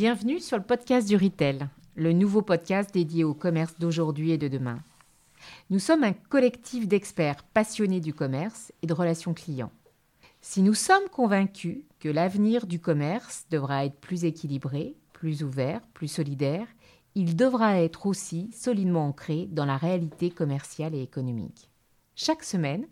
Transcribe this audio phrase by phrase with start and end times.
[0.00, 4.46] Bienvenue sur le podcast du Retail, le nouveau podcast dédié au commerce d'aujourd'hui et de
[4.46, 4.78] demain.
[5.70, 9.72] Nous sommes un collectif d'experts passionnés du commerce et de relations clients.
[10.40, 16.06] Si nous sommes convaincus que l'avenir du commerce devra être plus équilibré, plus ouvert, plus
[16.06, 16.68] solidaire,
[17.16, 21.70] il devra être aussi solidement ancré dans la réalité commerciale et économique.
[22.14, 22.86] Chaque semaine,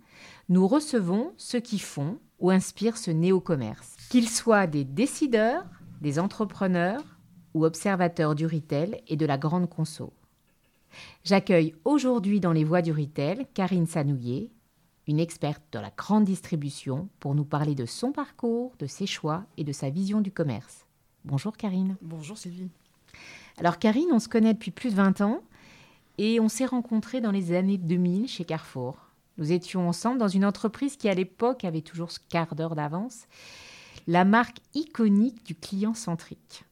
[0.49, 5.67] nous recevons ceux qui font ou inspirent ce néo-commerce, qu'ils soient des décideurs,
[6.07, 7.03] des entrepreneurs
[7.53, 10.13] ou observateurs du retail et de la grande conso.
[11.25, 14.51] J'accueille aujourd'hui dans les voies du retail Karine Sanouillet,
[15.09, 19.47] une experte de la grande distribution, pour nous parler de son parcours, de ses choix
[19.57, 20.87] et de sa vision du commerce.
[21.25, 21.97] Bonjour Karine.
[22.03, 22.71] Bonjour Sylvie.
[23.59, 25.41] Alors Karine, on se connaît depuis plus de 20 ans
[26.19, 28.97] et on s'est rencontrés dans les années 2000 chez Carrefour.
[29.39, 33.27] Nous étions ensemble dans une entreprise qui à l'époque avait toujours ce quart d'heure d'avance
[34.07, 36.65] la marque iconique du client centrique.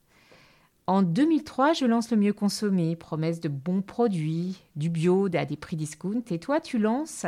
[0.87, 5.57] En 2003, je lance le mieux consommé, promesse de bons produits, du bio à des
[5.57, 6.23] prix discount.
[6.29, 7.25] Et toi, tu lances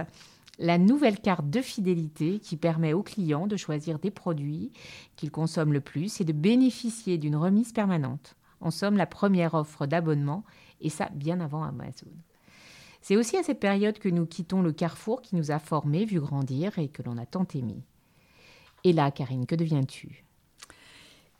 [0.60, 4.72] la nouvelle carte de fidélité qui permet aux clients de choisir des produits
[5.16, 8.36] qu'ils consomment le plus et de bénéficier d'une remise permanente.
[8.62, 10.44] En somme, la première offre d'abonnement,
[10.82, 12.08] et ça bien avant Amazon.
[13.02, 16.20] C'est aussi à cette période que nous quittons le carrefour qui nous a formés, vu
[16.20, 17.84] grandir et que l'on a tant aimé.
[18.84, 20.28] Et là, Karine, que deviens-tu?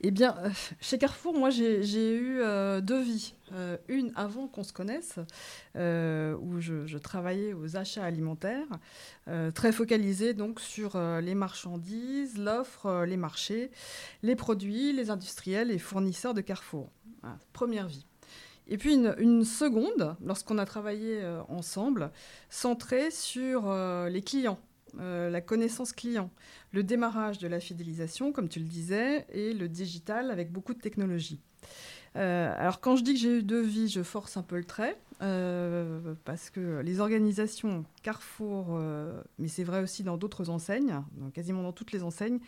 [0.00, 0.50] Eh bien, euh,
[0.80, 3.34] chez Carrefour, moi, j'ai eu euh, deux vies.
[3.52, 5.18] Euh, une avant qu'on se connaisse,
[5.74, 8.66] où je, travaillais aux achats alimentaires,
[9.54, 13.70] très focalisée donc sur les marchandises, l'offre, les marchés,
[14.22, 16.90] les produits, les industriels les fournisseurs de Carrefour.
[17.52, 18.04] première vie.
[18.66, 22.10] Et puis une seconde, lorsqu'on a travaillé ensemble,
[22.50, 23.72] centrée sur
[24.10, 24.58] les clients
[25.00, 26.30] euh, la connaissance client,
[26.72, 30.80] le démarrage de la fidélisation, comme tu le disais, et le digital avec beaucoup de
[30.80, 31.40] technologie.
[32.16, 34.64] Euh, alors quand je dis que j'ai eu deux vies, je force un peu le
[34.64, 38.80] trait, euh, parce que les organisations Carrefour,
[39.38, 41.02] mais c'est vrai aussi dans d'autres enseignes,
[41.34, 42.40] quasiment dans toutes les enseignes,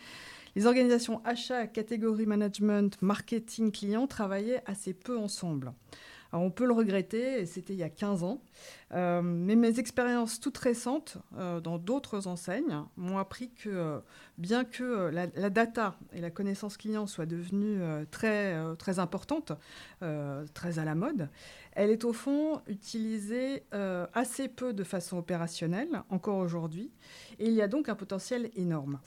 [0.55, 5.73] les organisations achat, catégorie management, marketing, client travaillaient assez peu ensemble.
[6.31, 8.41] Alors on peut le regretter, c'était il y a 15 ans,
[8.93, 13.99] euh, mais mes expériences toutes récentes euh, dans d'autres enseignes m'ont appris que euh,
[14.37, 17.79] bien que la, data et la connaissance client soient devenues
[18.09, 19.51] très, très importantes,
[20.53, 21.29] très à la mode,
[21.73, 23.63] elle est au fond utilisée
[24.13, 26.91] assez peu de façon opérationnelle encore aujourd'hui,
[27.37, 28.99] et il y a donc un potentiel énorme.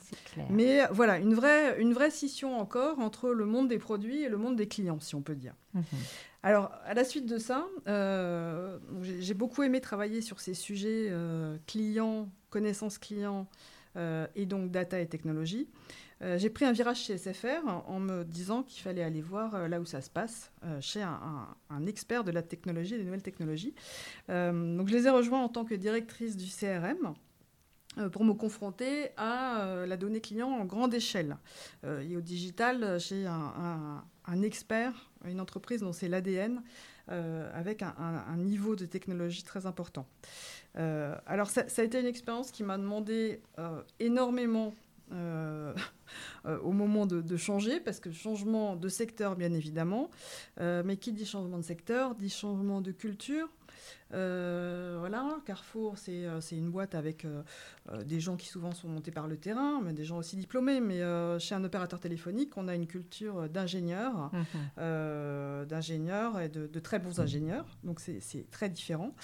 [0.49, 4.37] Mais voilà, une vraie, une vraie scission encore entre le monde des produits et le
[4.37, 5.55] monde des clients, si on peut dire.
[5.73, 5.83] Mhm.
[6.43, 7.65] Alors, à la suite de ça,
[9.01, 13.47] j'ai beaucoup aimé travailler sur ces sujets euh, clients, connaissance client
[13.95, 15.67] euh, et donc data et technologie.
[16.37, 19.85] j'ai pris un virage chez SFR en, me disant qu'il fallait aller voir là où
[19.85, 23.75] ça se passe, chez un, expert de la technologie des nouvelles technologies.
[24.27, 27.13] donc, je les ai rejoints en tant que directrice du CRM
[28.11, 31.37] pour me confronter à la donnée client en grande échelle.
[31.83, 36.61] et au digital, j'ai un, expert une entreprise dont c'est l'ADN, euh,
[37.07, 40.07] avec un, niveau de technologie très important.
[40.77, 44.73] Euh, alors ça, a été une expérience qui m'a demandé euh, énormément
[46.63, 50.09] au moment de, changer, parce que changement de secteur bien évidemment,
[50.59, 53.47] mais qui dit changement de secteur dit changement de culture,
[54.13, 57.43] euh, voilà, Carrefour, c'est euh, une boîte avec euh,
[58.03, 60.79] des gens qui souvent sont montés par le terrain, mais des gens aussi diplômés.
[60.79, 61.01] Mais
[61.39, 65.65] chez un opérateur téléphonique, on a une culture d'ingénieurs, mhm.
[65.65, 67.65] d'ingénieurs et de, très bons ingénieurs.
[67.83, 69.15] Donc c'est très différent.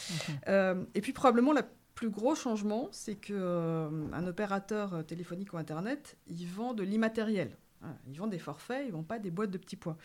[0.47, 0.87] Mhm.
[0.93, 1.63] et puis probablement la
[1.95, 7.57] plus gros changement, c'est qu'un opérateur téléphonique ou Internet, il vend de l'immatériel.
[8.07, 9.97] Ils vendent des forfaits, ils vendent pas des boîtes de petits pois.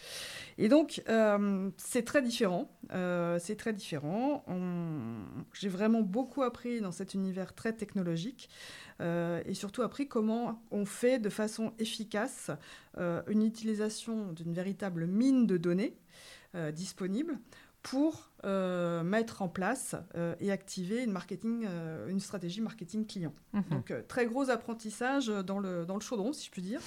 [0.58, 2.70] Et donc, euh, c'est très différent.
[2.92, 4.44] Euh, c'est très différent.
[5.52, 8.48] J'ai vraiment beaucoup appris dans cet univers très technologique
[9.00, 12.50] euh, et surtout appris comment on fait de façon efficace
[13.28, 15.96] une utilisation d'une véritable mine de données
[16.72, 17.38] disponible
[17.82, 18.30] pour
[19.04, 19.94] mettre en place
[20.40, 21.68] et activer une, marketing,
[22.08, 23.34] une stratégie marketing client.
[23.52, 23.64] Mhm.
[23.70, 26.80] Donc, très gros apprentissage dans le, dans le chaudron, si je puis dire.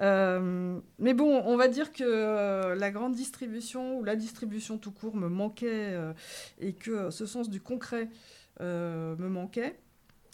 [0.00, 4.90] Euh, mais bon, on va dire que euh, la grande distribution ou la distribution tout
[4.90, 6.12] court me manquait euh,
[6.58, 8.08] et que ce sens du concret
[8.60, 9.78] me manquait.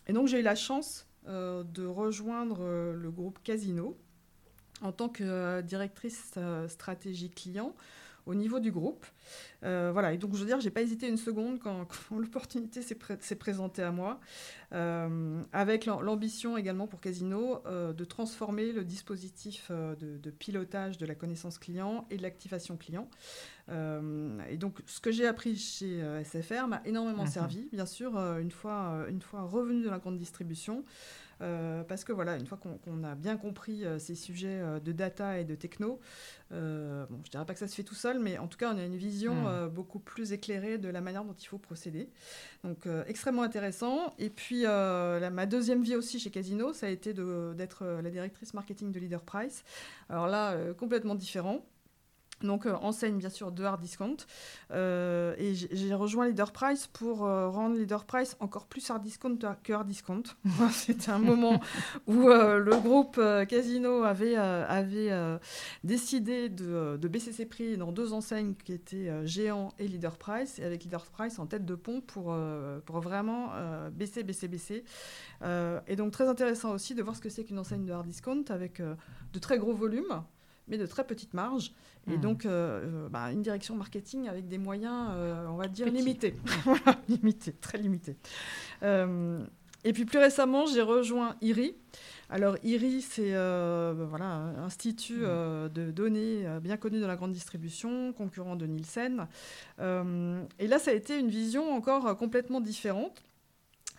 [0.07, 3.97] Et donc j'ai eu la chance de rejoindre le groupe Casino
[4.83, 6.35] en tant que directrice
[6.69, 7.75] stratégie client
[8.27, 9.07] au niveau du groupe.
[9.63, 13.37] Euh, voilà, et donc je veux dire, j'ai pas hésité une seconde quand, l'opportunité s'est
[13.37, 14.21] présentée à moi,
[14.73, 21.15] euh, avec l'ambition également pour Casino euh, de transformer le dispositif de, pilotage de la
[21.15, 23.09] connaissance client et de l'activation client.
[23.69, 27.31] et donc ce que j'ai appris chez SFR m'a énormément mhm.
[27.31, 30.85] servi, bien sûr, une, fois, une fois revenu de la grande distribution.
[31.43, 34.93] Euh, parce que voilà, une fois qu'on a bien compris euh, ces sujets euh, de
[34.93, 36.01] data et de techno,
[36.51, 38.79] bon, je dirais pas que ça se fait tout seul, mais en tout cas, on
[38.79, 39.69] a une vision hmm.
[39.69, 42.09] beaucoup plus éclairée de la manière dont il faut procéder.
[42.65, 44.13] Donc, extrêmement intéressant.
[44.19, 48.93] Et puis, ma deuxième vie aussi chez Casino, ça a été d'être la directrice marketing
[48.93, 49.65] de Leader Price.
[50.09, 51.65] Alors là, complètement différent.
[52.43, 54.17] Donc, euh, enseigne bien sûr de hard discount.
[54.71, 59.39] Euh, et j'ai rejoint Leader Price pour euh, rendre Leader Price encore plus hard discount
[59.63, 60.23] que hard discount.
[60.73, 61.61] C'était un moment
[62.07, 65.39] où le groupe Casino avait, avait
[65.85, 70.65] décidé de, baisser ses prix dans deux enseignes qui étaient Géant et Leader Price, et
[70.65, 72.35] avec Leader Price en tête de pont pour,
[72.87, 73.51] pour vraiment
[73.93, 74.85] baisser, baisser, baisser.
[75.43, 78.45] et donc, très intéressant aussi de voir ce que c'est qu'une enseigne de hard discount
[78.49, 80.23] avec de très gros volumes
[80.69, 81.73] mais de très petites marges.
[82.09, 82.21] Et hmm.
[82.21, 86.35] donc, euh, euh, bah, une direction marketing avec des moyens, euh, on va dire, limités.
[87.09, 88.17] limités, très limités.
[88.83, 91.75] et puis plus récemment, j'ai rejoint IRI.
[92.31, 95.69] Alors IRI, c'est voilà, un institut hmm.
[95.69, 99.27] de données bien connu dans la grande distribution, concurrent de Nielsen.
[99.79, 103.23] et là, ça a été une vision encore complètement différente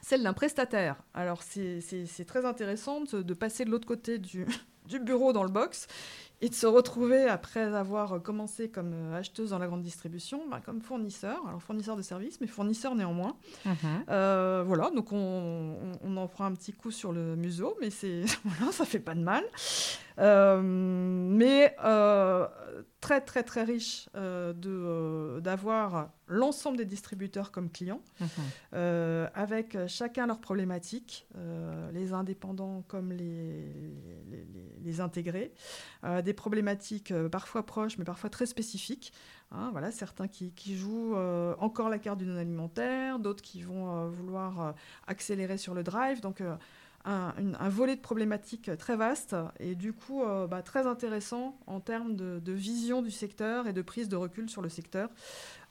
[0.04, 0.96] celle d'un prestataire.
[1.14, 4.46] Alors c'est très intéressant de passer de l'autre côté du,
[4.88, 5.88] du bureau dans le box
[6.42, 10.60] et de se retrouver, après avoir commencé comme euh, acheteuse dans la grande distribution, bah,
[10.66, 13.36] comme fournisseur, alors fournisseur de services, mais fournisseur néanmoins.
[13.66, 13.76] Mhm.
[14.10, 15.78] Euh, voilà, donc on,
[16.18, 19.22] en prend un petit coup sur le museau, mais c'est voilà, ça fait pas de
[19.22, 19.44] mal.
[20.20, 21.76] Euh, mais
[23.00, 29.30] très très très riche de d'avoir l'ensemble des distributeurs comme clients, mhm.
[29.34, 31.28] avec chacun leurs problématiques,
[31.94, 33.74] les indépendants comme les,
[34.30, 34.48] les,
[34.84, 35.54] les intégrés,
[36.24, 39.14] des problématiques euh, parfois proches, mais parfois très spécifiques.
[39.52, 44.10] Hein, voilà, certains qui, jouent euh, encore la carte du non-alimentaire, d'autres qui vont euh,
[44.10, 44.76] vouloir
[45.08, 46.22] accélérer sur le drive.
[46.22, 46.42] Donc,
[47.06, 52.52] un, volet de problématiques très vaste et du coup bah, très intéressant en termes de,
[52.52, 55.10] vision du secteur et de prise de recul sur le secteur,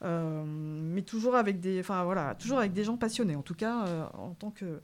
[0.01, 4.33] mais toujours avec des, enfin voilà, toujours avec des gens passionnés en tout cas en
[4.33, 4.81] tant que,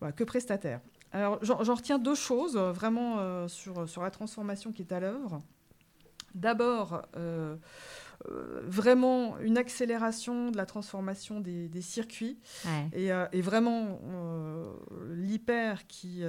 [0.00, 0.80] bah, que prestataire.
[1.14, 4.98] Alors, j'en retiens deux choses euh, vraiment euh, sur, sur la transformation qui est à
[4.98, 5.40] l'œuvre.
[6.34, 7.54] D'abord, euh,
[8.62, 12.38] vraiment une accélération de la transformation des, circuits.
[12.92, 14.00] Et, vraiment,
[15.10, 16.22] l'hyper, qui,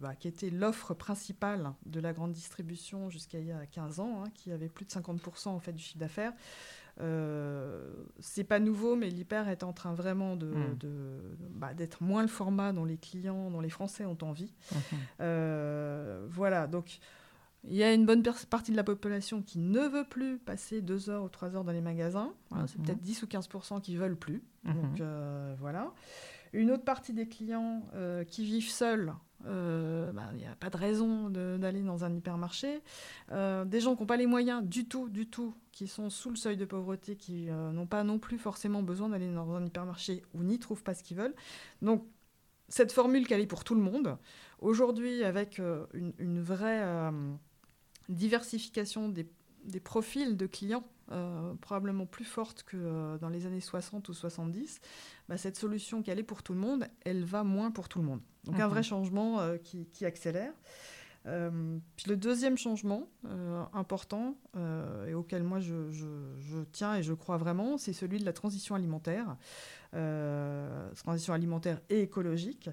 [0.00, 4.22] bah, qui était l'offre principale de la grande distribution jusqu'à il y a 15 ans,
[4.24, 6.32] hein, qui avait plus de 50% en fait, du chiffre d'affaires,
[7.00, 7.88] euh,
[8.18, 10.76] c'est pas nouveau, mais l'hyper est en train vraiment de, hmm.
[11.54, 14.52] bah, d'être moins le format dont les clients, dont les Français ont envie.
[15.20, 16.98] Euh, voilà, donc
[17.64, 21.10] il y a une bonne partie de la population qui ne veut plus passer deux
[21.10, 22.32] heures ou trois heures dans les magasins.
[22.66, 22.84] C'est mhm.
[22.84, 23.48] peut-être 10 ou 15
[23.82, 24.42] qui veulent plus.
[24.64, 24.74] Mhm.
[24.74, 25.92] Donc euh, voilà.
[26.52, 27.82] Une autre partie des clients
[28.26, 29.14] qui vivent seuls
[29.46, 32.80] euh, bah, il n'y a pas de raison d'aller dans un hypermarché.
[33.32, 36.30] Euh, des gens qui n'ont pas les moyens du tout, du tout, qui sont sous
[36.30, 39.64] le seuil de pauvreté, qui euh, n'ont pas non plus forcément besoin d'aller dans un
[39.64, 41.34] hypermarché ou n'y trouvent pas ce qu'ils veulent.
[41.82, 42.04] Donc,
[42.68, 44.16] cette formule qu'elle est pour tout le monde,
[44.60, 45.60] aujourd'hui, avec
[45.92, 47.10] une, vraie
[48.14, 49.26] diversification des,
[49.64, 50.84] des, profils de clients,
[51.60, 54.80] probablement plus forte que dans les années 60 ou 70,
[55.28, 58.04] bah, cette solution qu'elle est pour tout le monde, elle va moins pour tout le
[58.04, 58.20] monde.
[58.44, 60.52] Donc un vrai changement euh, qui, accélère.
[61.26, 64.36] Euh, puis le deuxième changement euh, important
[65.06, 69.36] et auquel moi je, tiens et je crois vraiment, c'est celui de la transition alimentaire,
[70.96, 72.70] transition alimentaire et écologique.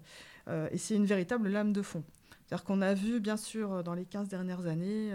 [0.48, 2.04] et c'est une véritable lame de fond.
[2.48, 5.12] C'est-à-dire qu'on a vu, bien sûr, dans les 15 dernières années,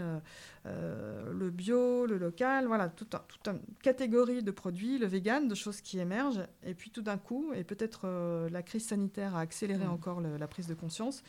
[0.67, 5.99] le bio, le local, voilà, toute, une catégorie de produits, le vegan, de choses qui
[5.99, 6.47] émergent.
[6.63, 8.07] Et puis tout d'un coup, et peut-être
[8.51, 9.91] la crise sanitaire a accéléré mmh.
[9.91, 11.23] encore la prise de conscience,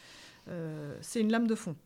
[0.99, 1.77] c'est une lame de fond.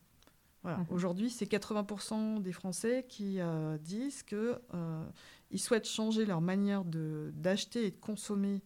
[0.64, 0.80] Voilà.
[0.80, 0.88] Mmh.
[0.90, 3.38] Aujourd'hui, c'est 80% des Français qui
[3.82, 8.64] disent qu'ils souhaitent changer leur manière d'acheter et de consommer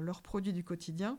[0.00, 1.18] leurs produits du quotidien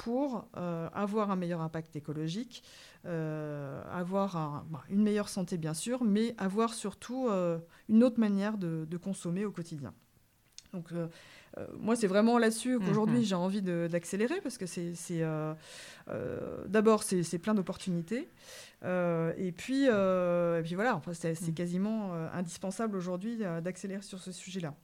[0.00, 2.62] pour euh, avoir un meilleur impact écologique,
[3.04, 7.58] euh, avoir bah, une meilleure santé bien sûr, mais avoir surtout euh,
[7.90, 9.92] une autre manière de, consommer au quotidien.
[10.72, 10.88] Donc,
[11.78, 13.24] moi, c'est vraiment là-dessus qu'aujourd'hui mhm.
[13.24, 15.24] j'ai envie d'accélérer parce que c'est
[16.66, 18.28] d'abord c'est plein d'opportunités.
[18.84, 21.54] et, puis, et puis voilà, enfin, c'est mhm.
[21.54, 24.74] quasiment indispensable aujourd'hui d'accélérer sur ce sujet-là.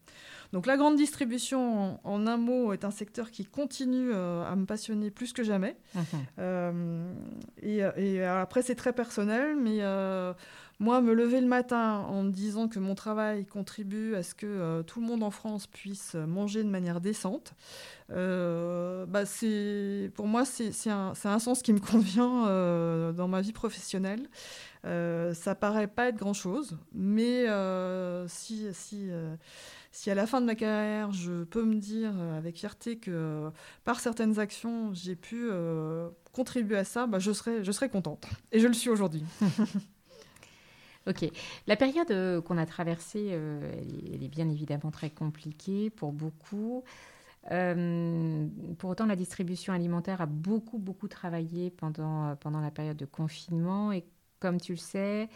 [0.52, 4.64] Donc la grande distribution, en, un mot, est un secteur qui continue euh, à me
[4.64, 5.76] passionner plus que jamais.
[5.94, 6.02] Mhm.
[6.38, 7.12] Euh,
[7.62, 10.32] et, après, c'est très personnel, mais euh,
[10.78, 14.82] moi, me lever le matin en me disant que mon travail contribue à ce que
[14.82, 17.54] tout le monde en France puisse manger de manière décente,
[18.08, 19.24] bah
[20.14, 24.28] pour moi, c'est un, sens qui me convient dans ma vie professionnelle.
[24.84, 27.46] ça paraît pas être grand-chose, mais
[28.28, 28.68] si...
[30.10, 33.50] à la fin de ma carrière, je peux me dire euh, avec fierté que euh,
[33.84, 38.26] par certaines actions, j'ai pu euh, contribuer à ça, bah, je, serais, je serais contente.
[38.52, 39.24] Et je le suis aujourd'hui.
[41.06, 41.30] ok.
[41.66, 46.84] La période qu'on a traversée, elle, est bien évidemment très compliquée pour beaucoup.
[47.48, 53.92] pour autant, la distribution alimentaire a beaucoup, beaucoup travaillé pendant, pendant la période de confinement.
[53.92, 54.04] Et
[54.40, 55.28] comme tu le sais,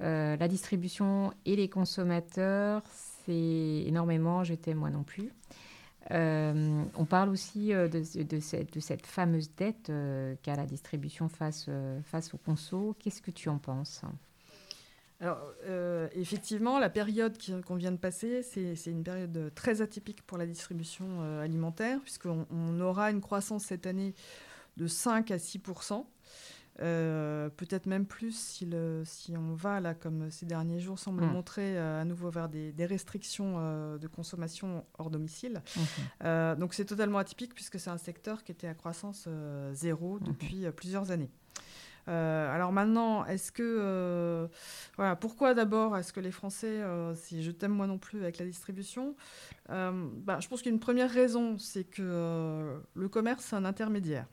[0.00, 2.82] la distribution et les consommateurs,
[3.28, 5.30] énormément, j'étais moi non plus.
[6.10, 8.02] Euh, on parle aussi euh, de,
[8.40, 11.68] cette, fameuse dette euh, qu'a la distribution face,
[12.04, 12.96] face aux conso.
[12.98, 14.02] Qu'est-ce que tu en penses?
[15.20, 15.52] Alors,
[16.12, 21.22] effectivement, la période qu'on vient de passer, c'est une période très atypique pour la distribution
[21.40, 24.14] alimentaire, puisqu'on on aura une croissance cette année
[24.76, 26.04] de 5 à 6%
[26.80, 31.24] euh, peut-être même plus si, le, si, on va, là, comme ces derniers jours semblent
[31.24, 31.32] mm.
[31.32, 35.60] montrer, euh, à nouveau vers des, restrictions euh, de consommation hors domicile.
[36.22, 36.56] Mm-hmm.
[36.56, 39.28] donc c'est totalement atypique puisque c'est un secteur qui était à croissance
[39.72, 40.22] zéro mm-hmm.
[40.22, 41.30] depuis plusieurs années.
[42.08, 44.48] Alors maintenant, est-ce que
[44.96, 46.82] voilà, pourquoi d'abord est-ce que les Français,
[47.14, 49.14] si je t'aime moi non plus avec la distribution,
[49.68, 54.26] bah, je pense qu'une première raison, c'est que le commerce c'est un intermédiaire.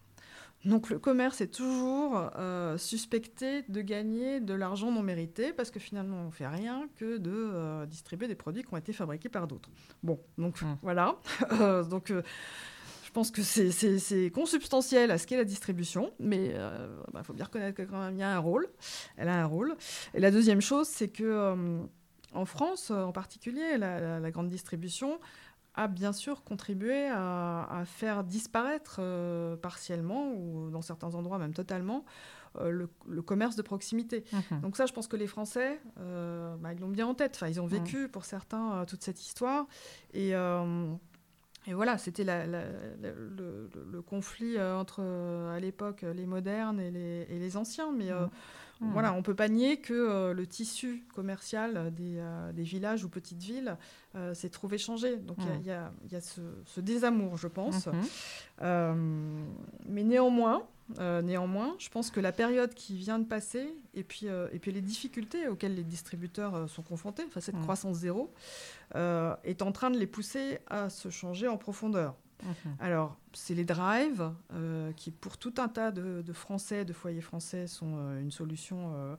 [0.65, 5.79] Donc le commerce est toujours euh, suspecté de gagner de l'argent non mérité parce que
[5.79, 9.29] finalement on ne fait rien que de euh, distribuer des produits qui ont été fabriqués
[9.29, 9.69] par d'autres.
[10.01, 10.77] Bon, donc mmh.
[10.81, 11.15] voilà.
[11.61, 12.11] Euh, donc
[13.15, 17.75] pense que c'est consubstantiel à ce qu'est la distribution, mais il bah, faut bien reconnaître
[17.75, 18.67] que quand même il y a un rôle.
[19.17, 19.75] Elle a un rôle.
[20.13, 21.79] Et la deuxième chose, c'est que
[22.33, 25.19] en France en particulier, la grande distribution
[25.75, 32.05] a bien sûr contribué à, faire disparaître euh, partiellement, ou dans certains endroits même totalement,
[32.59, 34.23] euh, le, commerce de proximité.
[34.31, 34.61] Mhm.
[34.61, 37.33] Donc ça, je pense que les Français, euh, bah, ils l'ont bien en tête.
[37.35, 39.67] Enfin, ils ont vécu, pour certains, toute cette histoire.
[40.13, 40.33] Et,
[41.67, 47.91] et voilà, c'était le, conflit entre, à l'époque, les modernes et les, et les anciens.
[47.91, 48.11] Mais...
[48.81, 48.91] Hmm.
[48.91, 53.09] Voilà, on ne peut pas nier que euh, le tissu commercial des, euh, villages ou
[53.09, 53.77] petites villes
[54.15, 55.15] euh, s'est trouvé changé.
[55.15, 56.19] Donc il y, a, hmm.
[56.65, 57.87] ce, désamour, je pense.
[58.61, 59.45] Hmm.
[59.87, 60.67] mais néanmoins,
[60.99, 64.81] néanmoins, je pense que la période qui vient de passer et puis, et puis les
[64.81, 68.33] difficultés auxquelles les distributeurs sont confrontés, enfin cette croissance zéro,
[68.93, 72.15] est en train de les pousser à se changer en profondeur.
[72.43, 72.75] Mhm.
[72.79, 77.67] Alors, c'est les drives euh, qui, pour tout un tas de, Français, de foyers français,
[77.67, 79.15] sont euh, une solution euh,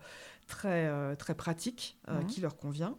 [0.46, 2.26] très, très pratique mhm.
[2.26, 2.96] qui leur convient.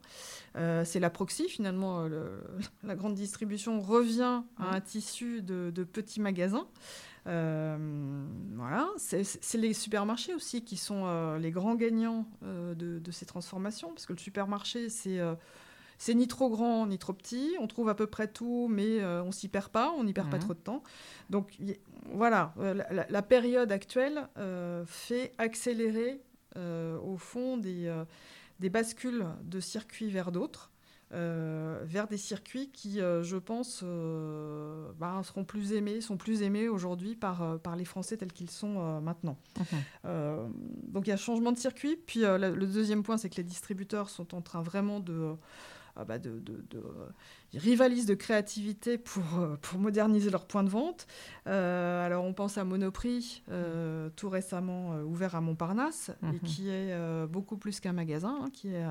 [0.56, 2.08] c'est la proxy, finalement,
[2.84, 4.74] la grande distribution revient à mhm.
[4.74, 6.68] un tissu de, petits magasins.
[7.28, 14.06] Voilà, c'est les supermarchés aussi qui sont les grands gagnants de, de, ces transformations, parce
[14.06, 15.20] que le supermarché, c'est
[15.98, 17.56] c'est ni trop grand ni trop petit.
[17.60, 20.30] On trouve à peu près tout, mais euh, on s'y perd pas, on n'y perd
[20.30, 20.44] pas mhm.
[20.44, 20.84] trop de temps.
[21.30, 21.58] Donc
[22.12, 26.22] voilà, euh, la, période actuelle euh, fait accélérer
[27.04, 27.94] au fond des,
[28.60, 30.72] des, bascules de circuits vers d'autres.
[31.12, 33.84] Vers des circuits qui, je pense,
[35.00, 39.02] bah, seront plus aimés, sont plus aimés aujourd'hui par, par les Français tels qu'ils sont
[39.02, 39.38] maintenant.
[39.58, 40.52] Mhm.
[40.90, 41.96] donc il y a changement de circuit.
[41.96, 45.36] Puis le deuxième point, c'est que les distributeurs sont en train vraiment de
[46.00, 46.42] ah bah, de,
[47.54, 51.08] ils rivalisent de créativité pour, euh, pour moderniser leur point de vente.
[51.48, 56.40] Euh, alors on pense à Monoprix, euh, tout récemment ouvert à Montparnasse, et mhm.
[56.42, 58.86] qui est beaucoup plus qu'un magasin, hein, qui est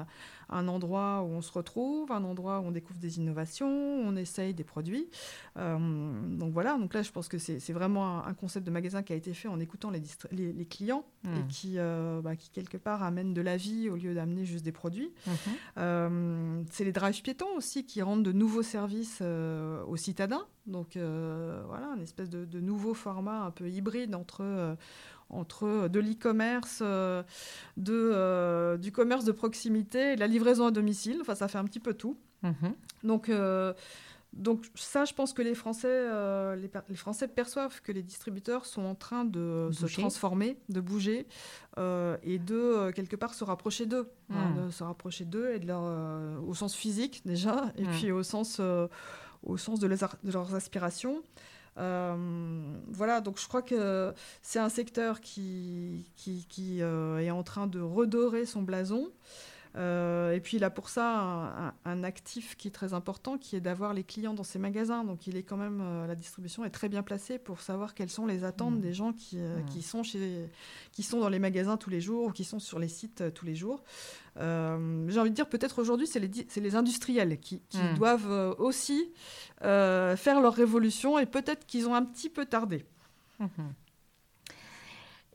[0.49, 4.55] un endroit où on se retrouve, un endroit où on découvre des innovations, on essaye
[4.55, 5.09] des produits.
[5.57, 9.17] donc voilà, donc là je pense que c'est vraiment un, concept de magasin qui a
[9.17, 10.03] été fait en écoutant les,
[10.53, 11.47] les, clients et mhm.
[11.49, 11.77] qui,
[12.23, 15.13] bah, qui quelque part amène de la vie au lieu d'amener juste des produits.
[15.27, 16.65] Mhm.
[16.71, 20.47] c'est les drives piétons aussi qui rendent de nouveaux services euh, aux citadins.
[20.67, 24.75] Donc euh, voilà, une espèce de, nouveau format un peu hybride entre, euh,
[25.29, 26.83] entre de l'e-commerce,
[27.77, 31.19] de, du commerce de proximité et de la livraison à domicile.
[31.21, 32.17] Enfin, ça fait un petit peu tout.
[32.43, 32.75] Mhm.
[33.03, 33.31] Donc
[34.37, 38.85] donc ça, je pense que les Français, euh, les, Français perçoivent que les distributeurs sont
[38.85, 41.27] en train de se transformer, de bouger
[41.79, 44.67] euh, et de euh, quelque part se rapprocher d'eux, hein, hmm.
[44.67, 45.83] de se rapprocher d'eux et de leur,
[46.47, 47.91] au sens physique déjà, et hmm.
[47.93, 48.61] puis au sens,
[49.43, 51.23] au sens de, de leurs aspirations.
[51.77, 57.81] Voilà, donc je crois que c'est un secteur qui, qui, qui est en train de
[57.81, 59.11] redorer son blason.
[59.77, 63.61] Euh, et puis il a pour ça un, actif qui est très important, qui est
[63.61, 65.05] d'avoir les clients dans ses magasins.
[65.05, 68.11] Donc il est quand même, euh, la distribution est très bien placée pour savoir quelles
[68.11, 68.81] sont les attentes mmh.
[68.81, 69.65] des gens qui, euh, mmh.
[69.67, 70.49] qui, sont chez,
[70.93, 73.45] qui sont dans les magasins tous les jours ou qui sont sur les sites tous
[73.45, 73.83] les jours.
[74.37, 74.43] J'ai
[75.19, 77.95] envie de dire peut-être aujourd'hui c'est les, les, industriels qui, mmh.
[77.97, 79.11] doivent aussi
[79.61, 82.85] faire leur révolution et peut-être qu'ils ont un petit peu tardé.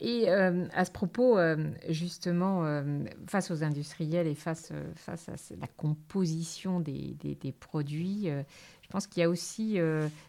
[0.04, 4.72] Et euh, à ce propos, euh, justement, euh, face aux industriels et face,
[5.06, 5.14] à
[5.60, 9.78] la composition des, produits, je pense qu'il y a aussi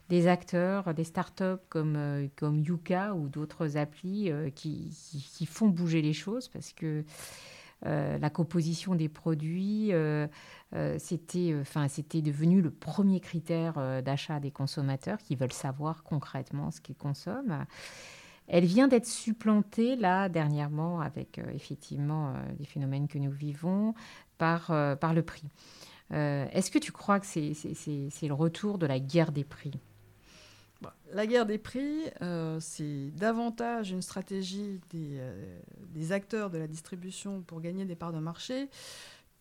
[0.10, 4.96] des acteurs, des startups comme, Yuka ou d'autres applis qui,
[5.34, 7.03] qui, font bouger les choses parce que
[7.82, 9.92] la composition des produits,
[11.00, 16.80] c'était, enfin, c'était devenu le premier critère d'achat des consommateurs qui veulent savoir concrètement ce
[16.80, 17.65] qu'ils consomment.
[18.48, 23.94] Elle vient d'être supplantée, là, dernièrement, avec euh, effectivement euh, les phénomènes que nous vivons,
[24.38, 25.48] par, euh, le prix.
[26.12, 27.54] Est-ce que tu crois que c'est
[28.28, 29.72] le retour de la guerre des prix?
[30.80, 32.04] Bah, la guerre des prix,
[32.60, 35.20] c'est davantage une stratégie des,
[35.88, 38.70] des, acteurs de la distribution pour gagner des parts de marché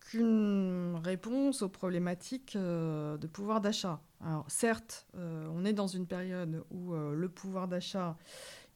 [0.00, 4.00] qu'une réponse aux problématiques de pouvoir d'achat.
[4.24, 8.16] Alors certes, on est dans une période où le pouvoir d'achat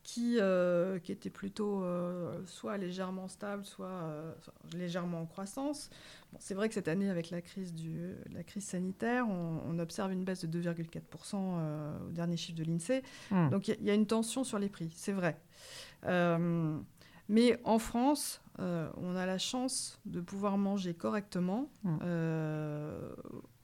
[0.07, 4.33] qui, euh, qui était plutôt euh, soit légèrement stable, soit, euh,
[4.73, 5.91] légèrement en croissance.
[6.39, 10.23] c'est vrai que cette année, avec la crise, du, la crise sanitaire, on, observe une
[10.23, 13.03] baisse de 2,4% au dernier chiffre de l'INSEE.
[13.33, 13.49] Hmm.
[13.51, 15.37] Donc il y, a une tension sur les prix, c'est vrai.
[17.29, 21.99] mais en France, on a la chance de pouvoir manger correctement hmm.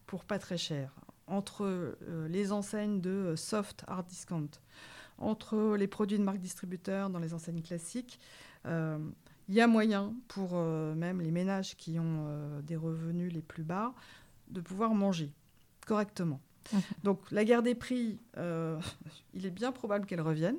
[0.06, 0.92] pour pas très cher.
[1.28, 1.96] Entre
[2.28, 4.50] les enseignes de soft hard discount,
[5.22, 8.18] entre les produits de marque distributeur dans les enseignes classiques.
[8.66, 8.98] Euh,
[9.48, 13.42] il y a moyen pour euh, même les ménages qui ont euh, des revenus les
[13.42, 13.92] plus bas
[14.48, 15.32] de pouvoir manger
[15.86, 16.40] correctement.
[17.02, 18.18] Donc la guerre des prix,
[19.34, 20.58] il est bien probable qu'elle revienne.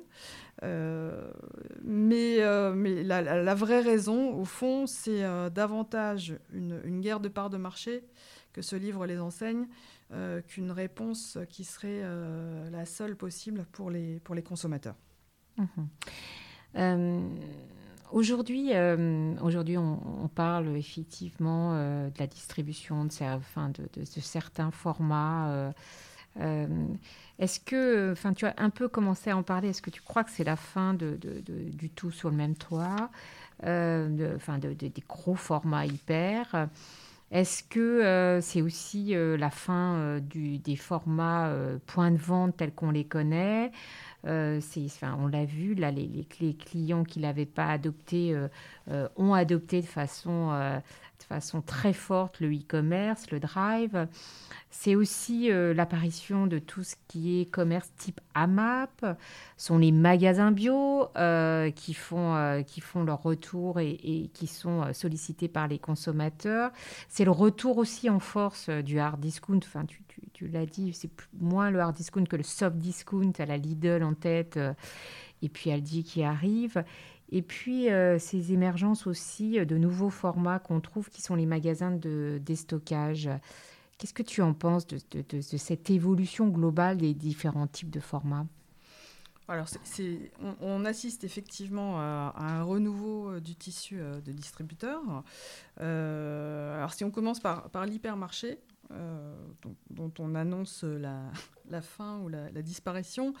[0.62, 2.38] mais,
[2.74, 8.04] mais la, vraie raison, au fond, c'est davantage une, une, guerre de parts de marché
[8.54, 9.66] que se livrent les enseignes
[10.12, 14.94] euh, qu'une réponse qui serait euh, la seule possible pour les, pour les consommateurs.
[15.58, 15.88] Mhm.
[16.76, 17.28] Euh,
[18.12, 18.72] aujourd'hui,
[19.40, 23.10] aujourd'hui on, parle effectivement de la distribution de,
[24.04, 25.72] certains formats.
[27.38, 29.68] Est-ce que, enfin, tu as un peu commencé à en parler?
[29.68, 33.10] Est-ce que tu crois que c'est la fin de, du tout sur le même toit,
[33.62, 36.68] enfin, des gros formats hyper?
[37.34, 41.52] Est-ce que euh, c'est aussi euh, la fin euh, des formats
[41.86, 43.72] points de vente tels qu'on les connaît?
[44.24, 48.36] Enfin, On l'a vu, là, les, clients qui ne l'avaient pas adopté
[49.16, 54.06] ont adopté de façon très forte le e-commerce, le drive.
[54.70, 59.06] C'est aussi euh, l'apparition de tout ce qui est commerce type AMAP,
[59.56, 62.62] sont les magasins bio euh, qui, font, euh,
[63.06, 66.72] leur retour et, qui sont sollicités par les consommateurs.
[67.08, 69.60] C'est le retour aussi en force du hard discount.
[70.32, 74.02] Tu, l'as dit, c'est moins le hard discount que le soft discount à la Lidl
[74.02, 74.58] en tête
[75.42, 76.84] et puis Aldi qui arrive.
[77.30, 81.46] Et puis, euh, ces émergences aussi euh, de nouveaux formats qu'on trouve qui sont les
[81.46, 83.30] magasins de déstockage.
[83.98, 85.00] Qu'est-ce que tu en penses de,
[85.40, 88.46] cette évolution globale des différents types de formats?
[89.46, 89.66] Alors,
[90.60, 95.02] on, assiste effectivement à, un renouveau euh, du tissu de distributeurs.
[95.78, 98.58] alors, si on commence par l'hypermarché,
[98.94, 99.34] euh,
[99.90, 103.34] dont, on annonce la, fin ou la, disparition,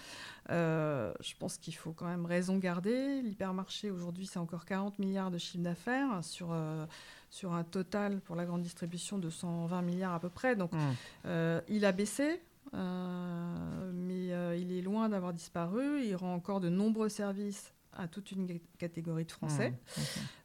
[0.50, 3.22] euh, je pense qu'il faut quand même raison garder.
[3.22, 6.86] L'hypermarché, aujourd'hui, c'est encore 40 milliards de chiffre d'affaires sur, euh,
[7.30, 10.56] sur un total pour la grande distribution de 120 milliards à peu près.
[10.56, 11.60] Donc, mmh.
[11.68, 12.40] il a baissé.
[12.72, 14.26] mais
[14.58, 16.02] il est loin d'avoir disparu.
[16.04, 19.70] Il rend encore de nombreux services à toute une catégorie de Français.
[19.70, 20.00] Mmh,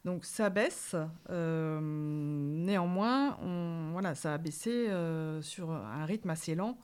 [0.06, 0.96] Donc ça baisse.
[1.30, 6.78] Euh, néanmoins, on, voilà, ça a baissé euh, sur un rythme assez lent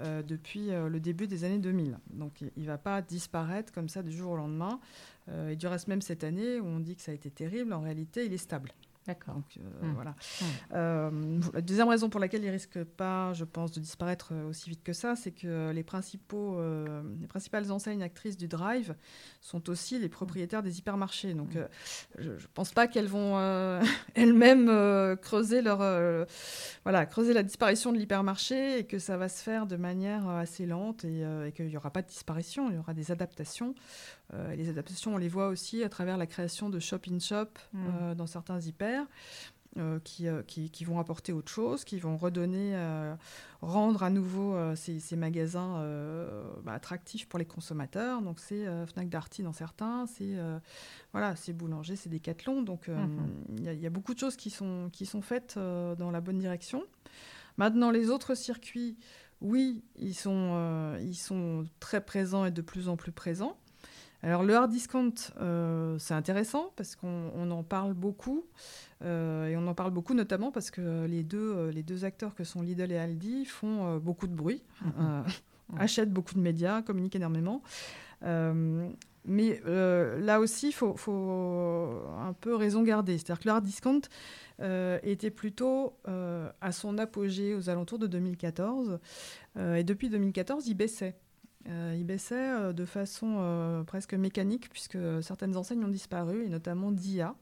[0.00, 1.98] euh, depuis le début des années 2000.
[2.10, 4.80] Donc il ne va pas disparaître comme ça du jour au lendemain.
[5.48, 7.80] et du reste, même cette année, où on dit que ça a été terrible, en
[7.80, 8.70] réalité, il est stable.
[9.06, 9.34] D'accord.
[9.34, 9.92] Donc, euh, Mm.
[9.94, 10.10] voilà.
[10.10, 10.44] Mm.
[10.74, 14.70] Euh, la deuxième raison pour laquelle il risque pas, je pense, de disparaître euh, aussi
[14.70, 18.94] vite que ça, c'est que les, principaux, euh, les principales enseignes actrices du Drive
[19.42, 21.34] sont aussi les propriétaires des hypermarchés.
[21.34, 21.58] Donc, Mm.
[21.58, 21.66] euh,
[22.18, 23.36] je ne pense pas qu'elles vont
[24.14, 25.78] elles-mêmes creuser, leur,
[26.84, 30.64] voilà, creuser la disparition de l'hypermarché et que ça va se faire de manière assez
[30.64, 33.74] lente et, et qu'il n'y aura pas de disparition, il y aura des adaptations.
[34.32, 37.78] Euh, les adaptations, on les voit aussi à travers la création de shop-in-shop Mm.
[38.02, 39.04] euh, dans certains hyper.
[39.76, 42.76] euh, qui, qui, qui vont apporter autre chose, qui vont redonner,
[43.60, 45.82] rendre à nouveau ces, ces magasins
[46.62, 48.22] bah, attractifs pour les consommateurs.
[48.22, 50.36] Donc c'est Fnac Darty dans certains, c'est
[51.10, 52.62] voilà, c'est Boulanger, c'est Decathlon.
[52.62, 53.26] Donc Mhm.
[53.58, 56.38] il y, y a beaucoup de choses qui sont, qui sont faites dans la bonne
[56.38, 56.84] direction.
[57.56, 58.96] Maintenant, les autres circuits,
[59.40, 63.56] oui, ils sont, ils sont très présents et de plus en plus présents.
[64.24, 68.46] Alors le hard discount, euh, c'est intéressant parce qu'on on en parle beaucoup
[69.02, 72.34] euh, et on en parle beaucoup notamment parce que les deux, euh, les deux acteurs
[72.34, 74.62] que sont Lidl et Aldi font euh, beaucoup de bruit,
[74.98, 75.22] euh,
[75.76, 77.62] achètent beaucoup de médias, communiquent énormément.
[79.26, 83.18] Mais là aussi, il faut, faut un peu raison garder.
[83.18, 84.00] C'est-à-dire que le hard discount
[85.02, 89.00] était plutôt à son apogée aux alentours de 2014
[89.56, 91.14] euh, et depuis 2014, il baissait.
[91.68, 96.48] Euh, il baissait euh, de façon euh, presque mécanique puisque certaines enseignes ont disparu, et
[96.48, 97.34] notamment DIA.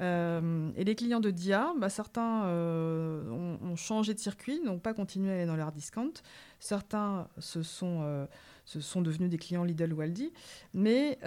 [0.00, 5.30] Euh, et les clients de DIA, bah, certains ont, changé de circuit, n'ont pas continué
[5.30, 6.12] à aller dans leur discount.
[6.58, 8.26] Certains se sont,
[8.64, 10.32] sont devenus des clients Lidl ou Aldi.
[10.72, 11.18] Mais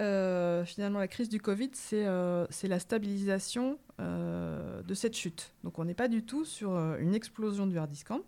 [0.66, 5.52] finalement, la crise du Covid, c'est la stabilisation de cette chute.
[5.64, 8.24] Donc on n'est pas du tout sur une explosion du hard discount.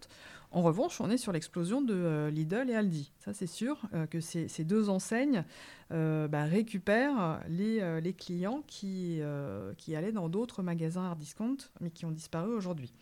[0.53, 3.13] En revanche, on est sur l'explosion de euh, Lidl et Aldi.
[3.19, 5.45] Ça, c'est sûr euh, que ces, deux enseignes
[5.93, 12.11] euh, bah, récupèrent les, clients qui, allaient dans d'autres magasins hard discount, mais qui ont
[12.11, 12.93] disparu aujourd'hui.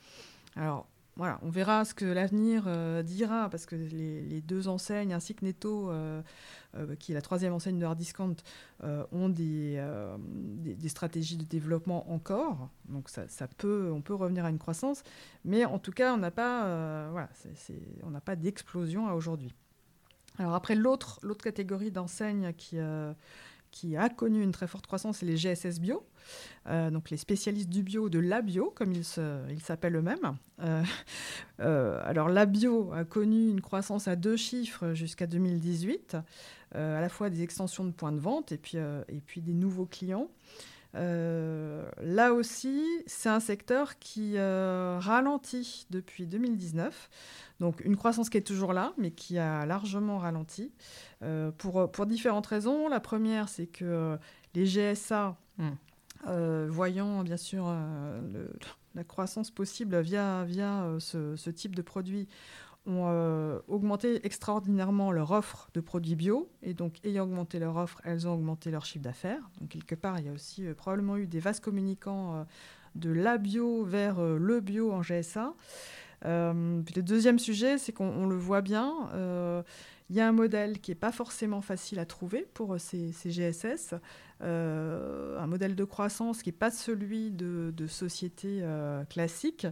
[1.18, 5.44] Voilà, on verra ce que l'avenir euh, dira, parce que les, deux enseignes, ainsi que
[5.44, 6.22] Netto, euh,
[6.76, 8.36] euh, qui est la troisième enseigne de hard discount,
[9.10, 9.82] ont des,
[10.86, 12.70] stratégies de développement encore.
[12.88, 13.08] Donc
[13.64, 15.02] on peut revenir à une croissance,
[15.44, 17.26] mais en tout cas, on n'a pas,
[18.36, 19.52] d'explosion à aujourd'hui.
[20.38, 22.78] Alors après, l'autre catégorie d'enseignes qui,
[23.70, 26.04] qui a connu une très forte croissance, c'est les GSS Bio.
[26.66, 30.36] Euh, donc les spécialistes du bio, de la bio, comme ils s'appellent eux-mêmes.
[30.60, 30.82] Euh,
[31.60, 36.16] euh, alors la bio a connu une croissance à deux chiffres jusqu'à 2018,
[36.74, 39.54] euh, à la fois des extensions de points de vente et puis, et puis des
[39.54, 40.28] nouveaux clients.
[40.94, 47.10] Euh, là aussi, c'est un secteur qui euh, ralentit depuis 2019.
[47.60, 50.72] Donc une croissance qui est toujours là, mais qui a largement ralenti,
[51.22, 52.88] euh, pour, pour différentes raisons.
[52.88, 54.16] La première, c'est que
[54.54, 55.70] les GSA, Mm.
[56.28, 58.52] euh, voyant bien sûr euh, le-
[58.94, 62.28] la croissance possible via, via euh, ce, ce type de produit,
[62.86, 66.50] ont euh, augmenté extraordinairement leur offre de produits bio.
[66.62, 69.42] Et donc, ayant augmenté leur offre, elles ont augmenté leur chiffre d'affaires.
[69.60, 72.44] Donc, quelque part, il y a aussi euh, probablement eu des vases communicants euh,
[72.94, 75.54] de la bio vers le bio en GSA.
[76.24, 78.92] Le deuxième sujet, c'est qu'on on le voit bien,
[80.10, 83.94] il y a un modèle qui n'est pas forcément facile à trouver pour ces, GSS,
[84.40, 89.66] un modèle de croissance qui n'est pas celui de, de société euh, classique.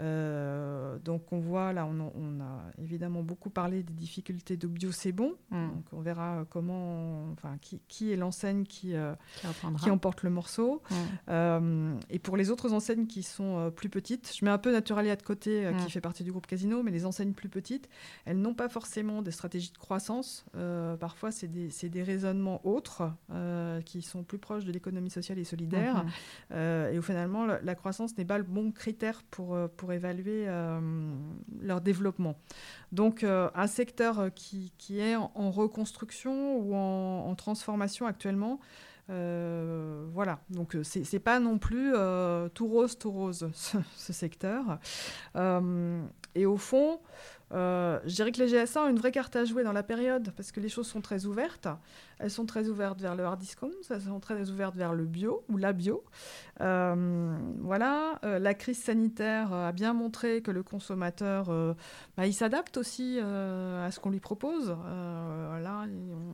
[0.00, 4.66] Euh, donc on voit, là, on, a- on a évidemment beaucoup parlé des difficultés de
[4.66, 5.34] bio, c'est bon.
[5.50, 5.68] Mm.
[5.68, 9.84] Donc on verra comment, enfin, qui, qui est l'enseigne qui, euh, Qui reprendra.
[9.84, 10.82] qui emporte le morceau.
[10.90, 10.94] Mm.
[11.28, 14.72] Euh, et pour les autres enseignes qui sont euh, plus petites, je mets un peu
[14.72, 15.76] Naturalia de côté, euh, Mm.
[15.84, 17.88] qui fait partie du groupe Casino, mais les enseignes plus petites,
[18.24, 20.44] elles n'ont pas forcément des stratégies de croissance.
[20.56, 25.44] Euh, parfois, c'est des, raisonnements autres euh, qui sont plus proches de l'économie sociale et
[25.44, 26.04] solidaire.
[26.52, 30.44] Euh, et où finalement, la, la croissance n'est pas le bon critère pour, euh, évaluer
[30.46, 30.80] euh,
[31.60, 32.38] leur développement.
[32.92, 38.60] Donc, euh, un secteur euh, qui, qui est en, reconstruction ou en, transformation actuellement.
[39.08, 41.92] voilà, donc c'est pas non plus
[42.54, 44.78] tout rose, tout rose ce, secteur.
[46.34, 47.00] Et au fond,
[47.50, 50.52] je dirais que les GSA ont une vraie carte à jouer dans la période parce
[50.52, 51.68] que les choses sont très ouvertes.
[52.22, 55.42] Elles sont très ouvertes vers le hard discount, elles sont très ouvertes vers le bio
[55.48, 56.04] ou la bio.
[56.60, 61.72] Euh, voilà, euh, la crise sanitaire euh, a bien montré que le consommateur, euh,
[62.18, 64.68] bah, il s'adapte aussi à ce qu'on lui propose.
[64.68, 65.86] Là,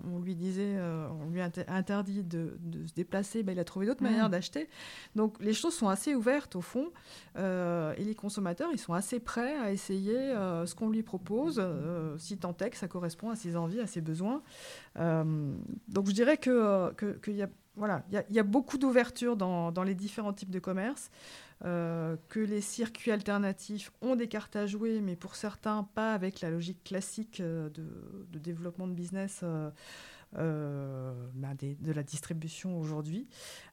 [0.05, 0.77] on, on lui disait,
[1.25, 4.11] on lui inter- interdit de, de se déplacer, bah, il a trouvé d'autres Mhm.
[4.11, 4.69] manières d'acheter.
[5.15, 6.89] Donc les choses sont assez ouvertes au fond,
[7.39, 10.17] et les consommateurs, ils sont assez prêts à essayer
[10.65, 11.63] ce qu'on lui propose,
[12.19, 14.43] si tant est que ça correspond à ses envies, à ses besoins.
[15.89, 19.37] Donc je dirais que, euh, que- qu'il y a voilà, il y, a beaucoup d'ouverture
[19.37, 21.11] dans, les différents types de commerce.
[21.65, 26.43] Euh, que les circuits alternatifs ont des cartes à jouer, mais pour certains, pas avec
[26.43, 33.29] la logique classique euh, de, développement de business euh, bah, de la distribution aujourd'hui.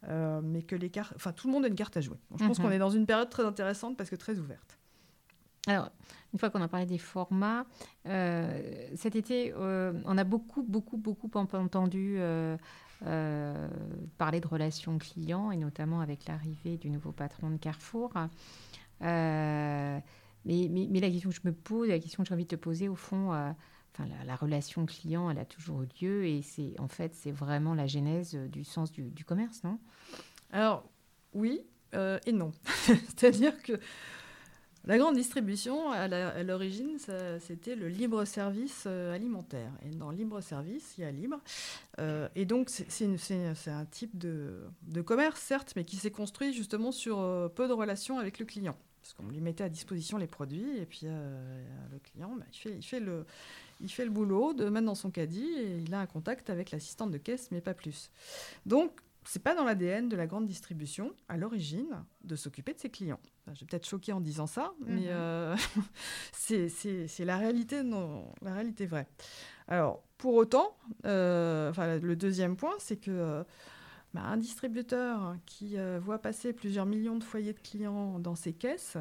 [0.09, 1.13] mais que les cartes.
[1.15, 2.17] Enfin, tout le monde a une carte à jouer.
[2.37, 2.65] je pense mhm.
[2.65, 4.77] qu'on est dans une période très intéressante parce que très ouverte.
[5.67, 5.89] Alors,
[6.33, 7.65] une fois qu'on a parlé des formats,
[8.05, 12.19] cet été, on a beaucoup, beaucoup, beaucoup entendu
[13.05, 13.67] euh,
[14.17, 18.13] parler de relations clients et notamment avec l'arrivée du nouveau patron de Carrefour.
[19.01, 19.99] Euh,
[20.45, 22.87] mais, la question que je me pose, la question que j'ai envie de te poser,
[22.87, 23.51] au fond, euh,
[23.93, 27.73] enfin, la, relation client, elle a toujours eu lieu et c'est en fait, c'est vraiment
[27.75, 29.79] la genèse du sens du, du commerce, non?
[30.51, 30.85] Alors,
[31.33, 31.61] oui
[32.25, 32.53] et non.
[32.85, 33.73] C'est-à-dire que
[34.85, 36.97] la grande distribution, à l'origine,
[37.39, 39.71] c'était le libre service euh, alimentaire.
[39.85, 41.39] Et dans libre service, il y a libre.
[41.99, 44.67] Euh, et donc, c'est un type de,
[45.05, 48.75] commerce, certes, mais qui s'est construit justement sur euh, peu de relations avec le client.
[49.01, 52.75] Parce qu'on lui mettait à disposition les produits, et puis le client, bah, il, fait,
[52.75, 53.25] il, fait le,
[53.81, 56.71] il fait le boulot de mettre dans son caddie, et il a un contact avec
[56.71, 58.11] l'assistante de caisse, mais pas plus.
[58.65, 58.91] Donc,
[59.25, 63.19] c'est pas dans l'ADN de la grande distribution, à l'origine, de s'occuper de ses clients.
[63.47, 65.07] Je vais peut-être choquer en disant ça, mais mhm.
[65.09, 65.55] euh,
[66.31, 69.07] c'est la réalité, non, la réalité vraie.
[69.67, 73.43] Alors, pour autant, euh, le deuxième point, c'est que euh,
[74.13, 78.53] bah, un distributeur qui euh, voit passer plusieurs millions de foyers de clients dans ses
[78.53, 78.95] caisses,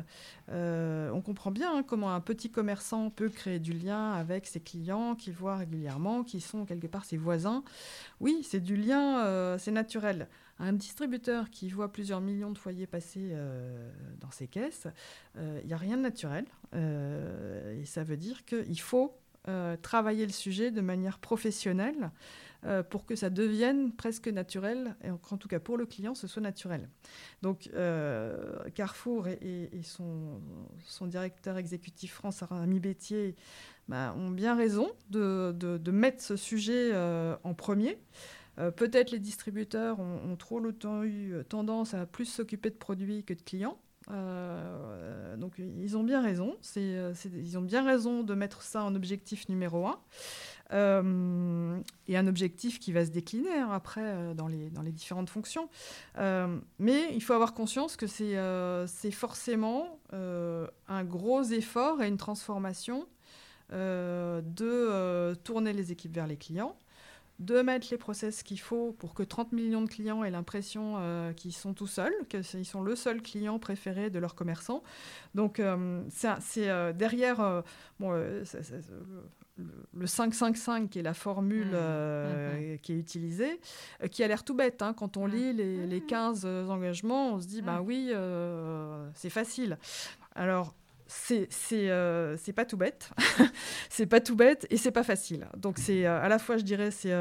[0.48, 4.60] euh, on comprend bien hein, comment un petit commerçant peut créer du lien avec ses
[4.60, 7.62] clients qu'il voit régulièrement, qui sont quelque part ses voisins.
[8.20, 10.28] Oui, c'est du lien, euh, c'est naturel.
[10.64, 13.34] Un distributeur qui voit plusieurs millions de foyers passer
[14.20, 14.86] dans ses caisses,
[15.36, 16.44] il n'y a rien de naturel.
[16.72, 19.18] et ça veut dire qu'il faut
[19.82, 22.12] travailler le sujet de manière professionnelle
[22.64, 26.28] euh, pour que ça devienne presque naturel, et en tout cas pour le client, ce
[26.28, 26.88] soit naturel.
[27.42, 30.40] Donc euh, Carrefour et, son,
[31.08, 33.34] directeur exécutif France, Aramis Bétier,
[33.88, 37.98] bah, ont bien raison de, mettre ce sujet euh, en premier.
[38.56, 43.40] Peut-être les distributeurs ont, trop longtemps eu tendance à plus s'occuper de produits que de
[43.40, 43.78] clients.
[45.38, 46.56] donc ils ont bien raison.
[46.76, 49.98] ils ont bien raison de mettre ça en objectif numéro un.
[50.72, 55.68] Euh, et un objectif qui va se décliner hein, après euh, dans, les, différentes fonctions.
[56.18, 63.06] Euh, mais il faut avoir conscience que c'est forcément un gros effort et une transformation
[63.70, 66.76] de tourner les équipes vers les clients,
[67.42, 70.96] de mettre les process qu'il faut pour que 30 millions de clients aient l'impression
[71.36, 74.82] qu'ils sont tout seuls, qu'ils sont le seul client préféré de leurs commerçants.
[75.34, 75.60] Donc,
[76.10, 77.62] c'est derrière,
[78.00, 78.12] bon,
[79.94, 81.74] le 555, qui est la formule mmh.
[81.74, 82.78] Euh, mmh.
[82.78, 83.60] qui est utilisée,
[84.02, 84.82] euh, qui a l'air tout bête.
[84.82, 84.94] Hein.
[84.94, 85.30] Quand on mmh.
[85.30, 89.78] lit les, les 15 engagements, on se dit, ben oui, euh, c'est facile.
[90.34, 90.74] Alors,
[91.06, 93.10] c'est c'est pas tout bête
[93.90, 96.90] c'est pas tout bête et c'est pas facile donc c'est à la fois je dirais
[96.90, 97.12] c'est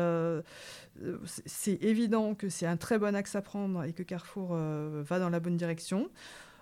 [1.46, 5.30] c'est évident que c'est un très bon axe à prendre et que Carrefour va dans
[5.30, 6.10] la bonne direction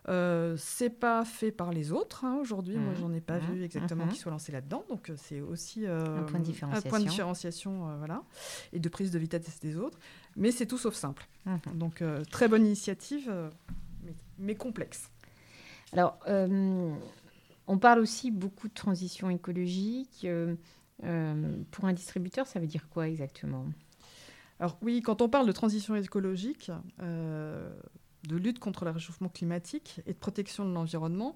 [0.07, 2.77] euh, c'est pas fait par les autres hein, aujourd'hui.
[2.77, 2.97] Moi, mmh.
[2.99, 3.51] j'en ai pas mmh.
[3.51, 4.09] vu exactement mmh.
[4.09, 4.83] qui soit lancé là-dedans.
[4.89, 8.23] Donc, euh, c'est aussi euh, un point de différenciation, voilà,
[8.73, 9.99] et de prise de vitesse des autres.
[10.35, 11.27] Mais c'est tout sauf simple.
[11.73, 13.31] Donc, très bonne initiative,
[14.37, 15.11] mais, complexe.
[15.93, 20.27] Alors, on parle aussi beaucoup de transition écologique.
[21.01, 23.65] pour un distributeur, ça veut dire quoi exactement?
[24.59, 30.13] Alors oui, quand on parle de transition écologique, de lutte contre le réchauffement climatique et
[30.13, 31.35] de protection de l'environnement,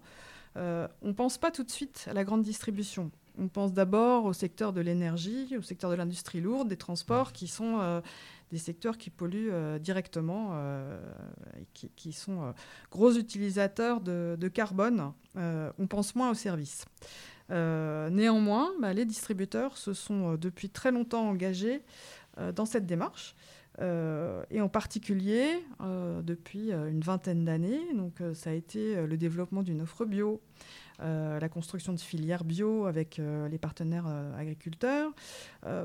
[0.57, 3.11] euh, on ne pense pas tout de suite à la grande distribution.
[3.39, 7.47] On pense d'abord au secteur de l'énergie, au secteur de l'industrie lourde, des transports, qui
[7.47, 8.01] sont euh,
[8.53, 10.53] des secteurs qui polluent euh, directement
[11.59, 12.53] et qui, sont
[12.91, 15.11] gros utilisateurs de, carbone.
[15.35, 16.85] on pense moins aux services.
[17.49, 21.83] néanmoins, bah, les distributeurs se sont depuis très longtemps engagés
[22.55, 23.35] dans cette démarche.
[23.81, 25.47] Euh, et en particulier,
[25.81, 30.41] euh, depuis euh, une vingtaine d'années, donc ça a été le développement d'une offre bio,
[31.03, 35.11] la construction de filières bio avec les partenaires agriculteurs.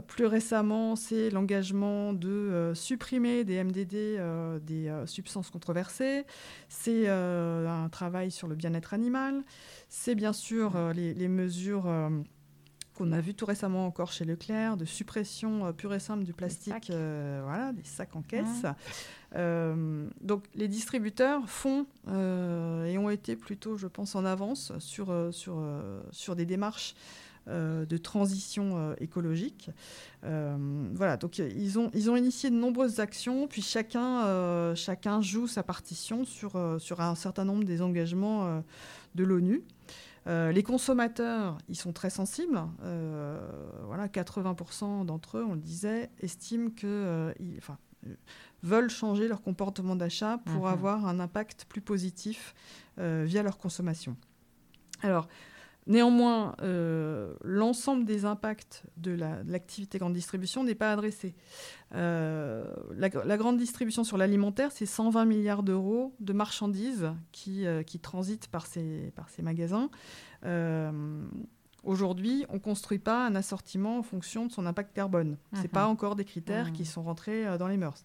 [0.07, 4.21] plus récemment, c'est l'engagement de supprimer des MDD,
[4.63, 6.25] des substances controversées.
[6.69, 9.43] C'est un travail sur le bien-être animal.
[9.89, 11.87] C'est bien sûr les, les mesures
[12.99, 16.33] qu'on a vu tout récemment encore chez Leclerc, de suppression euh, pure et simple du
[16.33, 18.67] plastique, euh, voilà, des sacs en caisse.
[19.37, 25.63] Euh, donc les distributeurs font et ont été plutôt, je pense, en avance sur, sur,
[26.11, 26.95] sur des démarches
[27.47, 29.71] de transition écologique.
[30.23, 35.63] voilà, donc ils ont, ils ont initié de nombreuses actions, puis chacun, chacun joue sa
[35.63, 38.63] partition sur, sur un certain nombre des engagements
[39.15, 39.63] de l'ONU.
[40.27, 42.61] Les consommateurs, ils sont très sensibles.
[43.85, 47.79] voilà, 80% d'entre eux, on le disait, estiment que, enfin,
[48.63, 50.73] veulent changer leur comportement d'achat pour mhm.
[50.73, 52.55] avoir un impact plus positif
[52.99, 54.17] euh, via leur consommation.
[55.03, 55.29] Alors,
[55.89, 59.13] néanmoins, euh, l'ensemble des impacts de
[59.47, 61.35] l'activité grande distribution n'est pas adressé.
[61.95, 68.49] Euh, la, grande distribution sur l'alimentaire, c'est 120 milliards d'euros de marchandises qui, qui transitent
[68.49, 69.91] par ces, par ces magasins.
[71.85, 75.39] Aujourd'hui, on ne construit pas un assortiment en fonction de son impact carbone.
[75.55, 78.05] Ce n'est pas encore des critères qui sont rentrés dans les mœurs.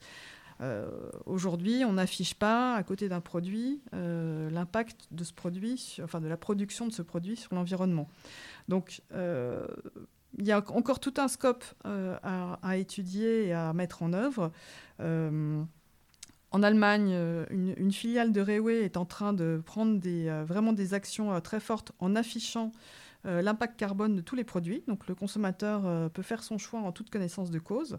[0.62, 0.88] Euh,
[1.26, 6.28] aujourd'hui, on n'affiche pas à côté d'un produit euh, l'impact de ce produit, enfin de
[6.28, 8.08] la production de ce produit sur l'environnement.
[8.68, 9.66] Donc, euh,
[10.38, 14.52] il y a encore tout un scope à, étudier et à mettre en œuvre.
[15.00, 17.16] En Allemagne,
[17.52, 20.00] une, filiale de Rewe est en train de prendre
[20.44, 22.72] vraiment des actions très fortes en affichant
[23.26, 24.84] euh, l'impact carbone de tous les produits.
[24.88, 27.98] Donc le consommateur euh, peut faire son choix en toute connaissance de cause.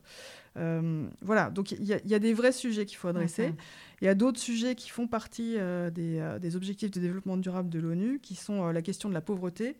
[0.56, 3.54] Euh, voilà, donc il y, a des vrais sujets qu'il faut adresser.
[4.02, 5.56] Il y a d'autres sujets qui font partie
[5.92, 9.76] des, objectifs de développement durable de l'ONU, qui sont la question de la pauvreté.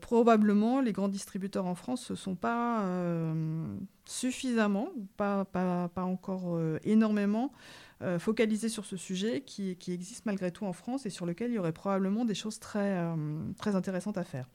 [0.00, 2.84] probablement, les grands distributeurs en France ne sont pas
[4.06, 7.52] suffisamment, pas, pas, pas encore énormément,
[8.04, 11.54] euh, focaliser sur ce sujet qui, existe malgré tout en France et sur lequel il
[11.54, 13.14] y aurait probablement des choses très, euh,
[13.58, 14.48] très intéressantes à faire.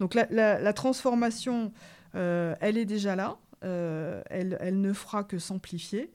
[0.00, 1.72] Donc la, transformation,
[2.14, 3.36] euh, elle est déjà là.
[3.62, 6.10] elle, elle, ne fera que s'amplifier.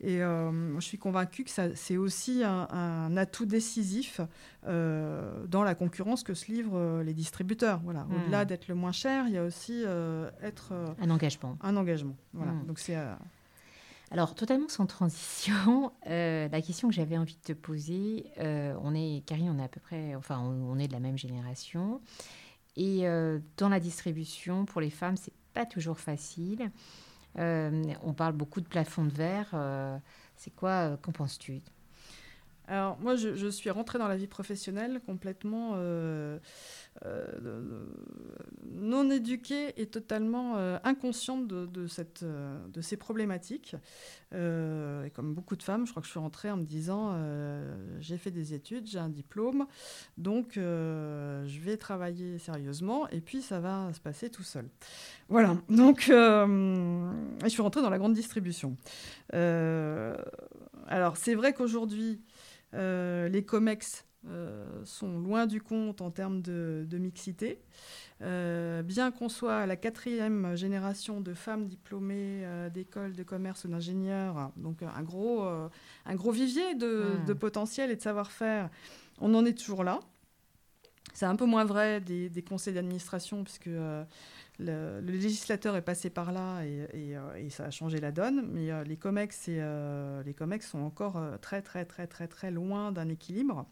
[0.00, 4.20] Et je suis convaincue que c'est aussi un, atout décisif
[4.66, 7.80] dans la concurrence que se livrent les distributeurs.
[7.84, 8.04] Voilà.
[8.04, 8.14] Hmm.
[8.14, 9.84] Au-delà d'être le moins cher, il y a aussi
[10.42, 11.58] être un engagement.
[11.60, 12.16] Un engagement.
[12.32, 12.52] Voilà.
[12.52, 12.66] Hmm.
[12.66, 12.96] Donc c'est
[14.14, 18.94] alors, totalement sans transition, euh, la question que j'avais envie de te poser, euh, on
[18.94, 22.00] est, Karine, on est à peu près, enfin, on, est de la même génération.
[22.76, 26.70] Et euh, dans la distribution, pour les femmes, c'est pas toujours facile.
[27.36, 30.00] on parle beaucoup de plafond de verre.
[30.36, 31.60] c'est quoi, qu'en penses-tu?
[32.66, 36.38] Alors moi, je, suis rentrée dans la vie professionnelle complètement euh,
[37.04, 37.84] euh,
[38.70, 43.76] non éduquée et totalement euh, inconsciente de, de ces problématiques.
[44.32, 47.14] et comme beaucoup de femmes, je crois que je suis rentrée en me disant,
[48.00, 49.66] j'ai fait des études, j'ai un diplôme,
[50.16, 54.68] donc je vais travailler sérieusement et puis ça va se passer tout seul.
[55.28, 58.76] Voilà, donc je suis rentrée dans la grande distribution.
[59.32, 62.20] alors c'est vrai qu'aujourd'hui,
[62.74, 67.60] euh, les COMEX euh, sont loin du compte en termes de, mixité.
[68.22, 73.68] Euh, bien qu'on soit à la quatrième génération de femmes diplômées d'écoles de commerce ou
[73.68, 77.34] d'ingénieurs, donc un gros, un gros vivier de, hmm.
[77.34, 78.70] potentiel et de savoir-faire,
[79.20, 80.00] on en est toujours là.
[81.12, 83.68] C'est un peu moins vrai des, des conseils d'administration, puisque
[84.58, 88.84] le, législateur est passé par là et, euh, ça a changé la donne, mais euh,
[88.84, 93.66] les, COMEX euh, les COMEX sont encore très, très, très, très, très loin d'un équilibre.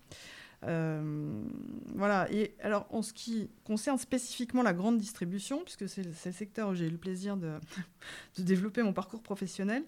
[0.62, 2.26] voilà.
[2.32, 6.74] Et alors, en ce qui concerne spécifiquement la grande distribution, puisque c'est le secteur où
[6.74, 7.52] j'ai eu le plaisir de,
[8.38, 9.84] de, développer mon parcours professionnel,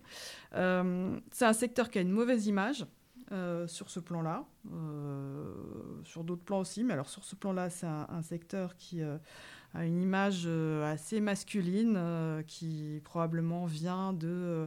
[0.52, 2.86] c'est un secteur qui a une mauvaise image.
[3.66, 4.46] sur ce plan-là,
[6.04, 9.02] sur d'autres plans aussi, mais alors sur ce plan-là, c'est un, secteur qui
[9.74, 14.66] à une image euh, assez masculine euh, qui probablement vient de, euh,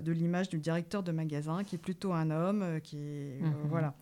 [0.00, 2.96] de l'image du directeur de magasin qui est plutôt un homme qui
[3.40, 3.52] mhm.
[3.68, 3.94] voilà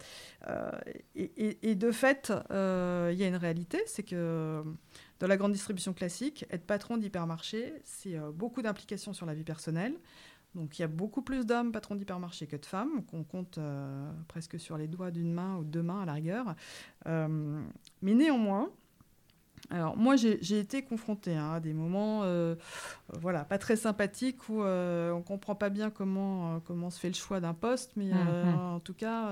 [1.14, 4.62] et, et, de fait il y a une réalité c'est que
[5.18, 9.94] dans la grande distribution classique être patron d'hypermarché c'est beaucoup d'implications sur la vie personnelle
[10.54, 13.58] donc il y a beaucoup plus d'hommes patrons d'hypermarché que de femmes, qu'on compte
[14.28, 16.54] presque sur les doigts d'une main ou deux mains à la rigueur.
[17.04, 18.70] mais néanmoins,
[19.70, 22.22] alors moi j'ai été confrontée hein, à des moments
[23.12, 26.90] euh, voilà, pas très sympathiques où euh, on ne comprend pas bien comment, euh, comment
[26.90, 28.54] se fait le choix d'un poste, mais mhm.
[28.58, 29.30] en tout cas,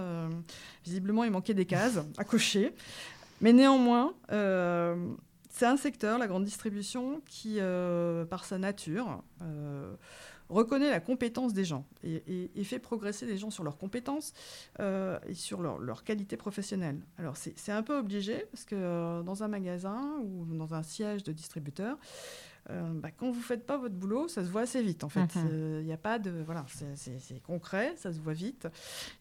[0.85, 2.75] visiblement il manquait des cases à cocher.
[3.41, 4.15] Mais néanmoins,
[5.51, 7.59] c'est un secteur, la grande distribution, qui,
[8.31, 9.23] par sa nature,
[10.49, 14.33] reconnaît la compétence des gens et, fait progresser les gens sur leurs compétences
[14.81, 17.01] euh, et sur leur, leur, qualité professionnelle.
[17.19, 21.23] Alors c'est un peu obligé parce que euh, dans un magasin ou dans un siège
[21.25, 21.99] de distributeur,
[22.71, 25.11] euh, bah, quand vous ne faites pas votre boulot, ça se voit assez vite en
[25.11, 25.35] fait.
[25.35, 25.85] Il mhm.
[25.85, 26.31] n'y a pas de...
[26.45, 26.65] Voilà,
[26.95, 28.67] c'est concret, ça se voit vite.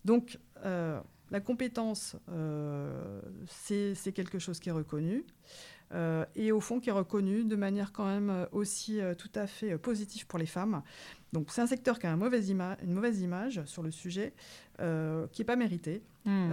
[0.05, 2.15] Donc la compétence,
[3.47, 5.25] c'est quelque chose qui est reconnu.
[6.35, 10.25] Et au fond qui est reconnu de manière quand même aussi tout à fait positive
[10.25, 10.81] pour les femmes.
[11.33, 14.33] Donc c'est un secteur qui a une mauvaise, une mauvaise image sur le sujet,
[14.77, 16.01] qui n'est pas méritée.
[16.25, 16.51] Hmm.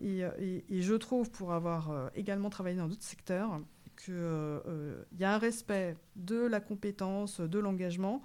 [0.00, 0.24] Et,
[0.68, 3.60] et, je trouve, pour avoir également travaillé dans d'autres secteurs,
[3.96, 4.14] qu'il
[5.18, 8.22] y a un respect de la compétence, de l'engagement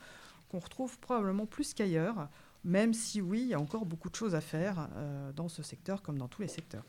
[0.49, 2.27] qu'on retrouve probablement plus qu'ailleurs
[2.63, 5.63] même si oui, il y a encore beaucoup de choses à faire euh, dans ce
[5.63, 6.83] secteur comme dans tous les secteurs.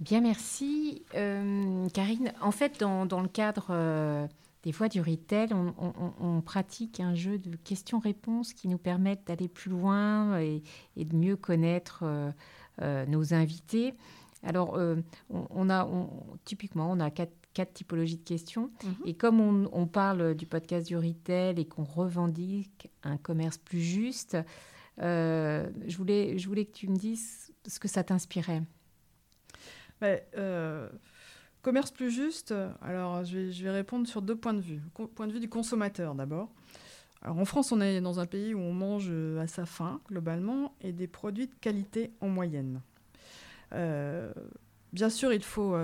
[0.00, 1.04] Bien, merci.
[1.14, 4.26] Euh, Karine, en fait, dans, le cadre euh,
[4.62, 9.70] des voies du retail, on, pratique un jeu de questions-réponses qui nous permettent d'aller plus
[9.70, 10.62] loin et,
[10.96, 12.04] de mieux connaître
[12.80, 13.94] nos invités.
[14.42, 14.78] Alors,
[15.28, 15.88] on, a
[16.44, 17.32] typiquement, on a quatre,
[17.74, 18.70] typologies de questions.
[18.82, 18.94] Mhm.
[19.04, 24.36] Et comme on, parle du podcast du retail et qu'on revendique un commerce plus juste,
[25.02, 28.62] euh, je, voulais, je voulais que tu me dises ce que ça t'inspirait.
[30.02, 30.88] Euh,
[31.62, 34.80] commerce plus juste, alors je vais, répondre sur deux points de vue.
[35.14, 36.48] Point de vue du consommateur d'abord.
[37.22, 40.74] Alors en France, on est dans un pays où on mange à sa faim globalement
[40.80, 42.80] et des produits de qualité en moyenne.
[43.74, 44.32] Euh,
[44.92, 45.76] bien sûr, il faut,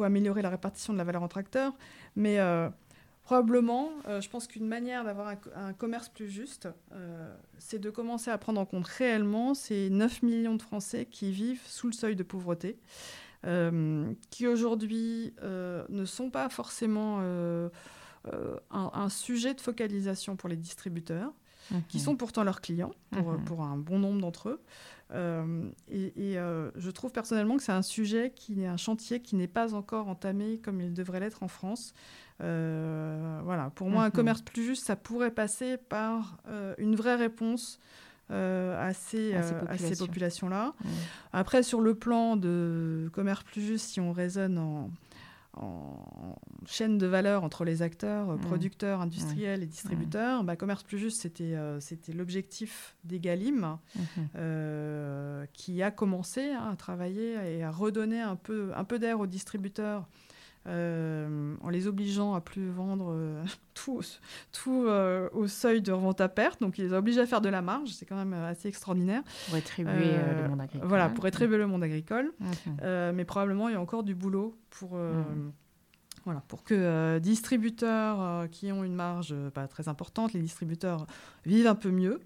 [0.00, 1.74] améliorer la répartition de la valeur entre acteurs,
[2.16, 2.38] mais
[3.24, 8.30] Probablement, euh, je pense qu'une manière d'avoir un, commerce plus juste, euh, c'est de commencer
[8.30, 12.16] à prendre en compte réellement ces 9 millions de Français qui vivent sous le seuil
[12.16, 12.78] de pauvreté, euh,
[14.30, 17.20] qui aujourd'hui ne sont pas forcément
[18.70, 21.32] un, sujet de focalisation pour les distributeurs,
[21.88, 22.04] qui mhm.
[22.04, 23.44] sont pourtant leurs clients, pour, mhm.
[23.44, 24.62] pour un bon nombre d'entre eux.
[25.90, 26.36] et,
[26.76, 30.08] je trouve personnellement que c'est un sujet qui est un chantier qui n'est pas encore
[30.08, 31.94] entamé comme il devrait l'être en France.
[32.42, 34.12] Euh, voilà, pour moi, un mhm.
[34.12, 37.78] commerce plus juste, ça pourrait passer par euh, une vraie réponse
[38.30, 39.34] euh, à ces,
[39.98, 40.74] populations-là.
[40.82, 40.90] Mhm.
[41.32, 44.90] Après, sur le plan de commerce plus juste, si on raisonne en,
[46.66, 48.40] chaîne de valeur entre les acteurs, mhm.
[48.40, 53.78] producteurs, industriels et distributeurs, bah, commerce plus juste, c'était c'était l'objectif d'Egalim
[55.52, 59.26] qui a commencé hein, à travailler et à redonner un peu, un peu d'air aux
[59.28, 60.08] distributeurs
[60.66, 63.44] euh, en les obligeant à plus vendre euh,
[63.74, 64.00] tout,
[64.52, 66.60] tout euh, au seuil de revente à perte.
[66.60, 67.90] Donc, ils les obligent à faire de la marge.
[67.90, 69.22] C'est quand même assez extraordinaire.
[69.46, 70.12] Pour rétribuer
[70.42, 70.88] le monde agricole.
[70.88, 72.32] Voilà, pour rétribuer le monde agricole.
[72.40, 73.12] Mhm.
[73.14, 74.94] mais probablement, il y a encore du boulot pour.
[74.94, 75.52] Mhm.
[76.24, 81.06] Voilà, pour que distributeurs qui ont une marge pas très importante, les distributeurs
[81.44, 82.20] vivent un peu mieux.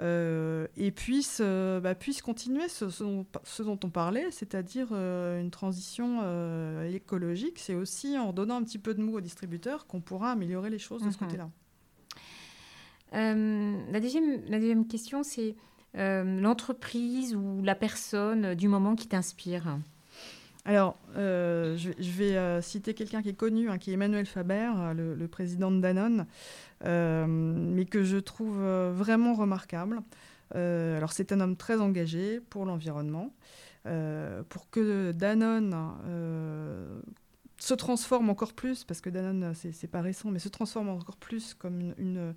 [0.00, 3.02] Euh, et puisse, euh, bah, puisse continuer ce, ce,
[3.62, 6.20] dont, on parlait, c'est-à-dire euh, une transition
[6.84, 7.58] écologique.
[7.58, 10.78] C'est aussi en donnant un petit peu de mou aux distributeurs qu'on pourra améliorer les
[10.78, 11.26] choses de ce mhm.
[11.26, 11.50] côté-là.
[13.12, 15.56] la, deuxième, la deuxième question, c'est
[15.94, 19.78] l'entreprise ou la personne du moment qui t'inspire.
[20.68, 25.28] Alors, je, vais citer quelqu'un qui est connu, hein, qui est Emmanuel Faber, le, le
[25.28, 26.26] président de Danone.
[26.84, 30.00] Euh, mais que je trouve euh, vraiment remarquable.
[30.54, 33.34] Euh, alors c'est un homme très engagé pour l'environnement,
[34.50, 35.74] pour que Danone
[37.56, 41.54] se transforme encore plus, parce que Danone, c'est pas récent, mais se transforme encore plus
[41.54, 42.34] comme une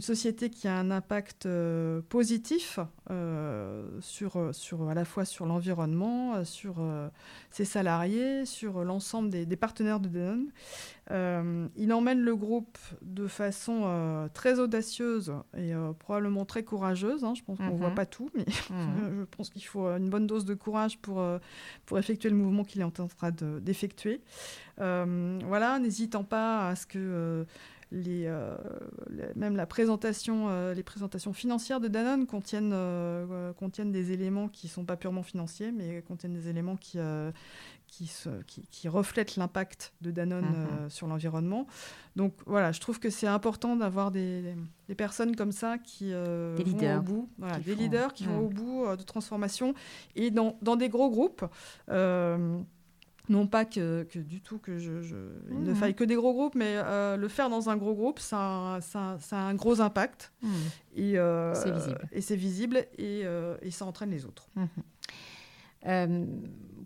[0.00, 2.78] société qui a un impact euh, positif
[3.10, 6.82] euh, sur, sur, à la fois sur l'environnement, euh, sur
[7.50, 11.70] ses salariés, sur l'ensemble des, partenaires de Danone.
[11.76, 17.24] il emmène le groupe de façon très audacieuse et probablement très courageuse.
[17.24, 17.34] Hein.
[17.34, 17.94] Je pense qu'on ne voit mhm.
[17.94, 19.18] pas tout, mais mhm.
[19.20, 21.22] je pense qu'il faut une bonne dose de courage pour,
[21.84, 23.08] pour effectuer le mouvement qu'il est en train
[23.60, 24.22] d'effectuer.
[24.78, 27.46] voilà, n'hésitant pas à ce que
[27.92, 28.56] euh,
[29.36, 34.66] même la présentation, euh, les présentations financières de Danone contiennent, euh, contiennent des éléments qui
[34.66, 36.98] ne sont pas purement financiers, mais contiennent des éléments qui,
[37.86, 38.10] qui,
[38.70, 40.90] qui, reflètent l'impact de Danone mhm.
[40.90, 41.66] sur l'environnement.
[42.16, 44.54] Donc voilà, je trouve que c'est important d'avoir des,
[44.88, 47.28] des, personnes comme ça qui vont au bout,
[47.64, 49.74] des leaders qui vont au bout de transformation
[50.14, 51.44] et dans, dans des gros groupes.
[53.28, 54.92] Non pas que, du tout que je,
[55.50, 55.74] il ne mmh.
[55.76, 59.16] faille que des gros groupes, mais euh, le faire dans un gros groupe, ça, ça,
[59.20, 60.32] ça a un gros impact.
[60.42, 60.48] Mmh.
[60.96, 62.08] Et, euh, c'est visible.
[62.10, 64.48] Et c'est visible et, euh, et, ça entraîne les autres.
[65.86, 66.26] Mmh.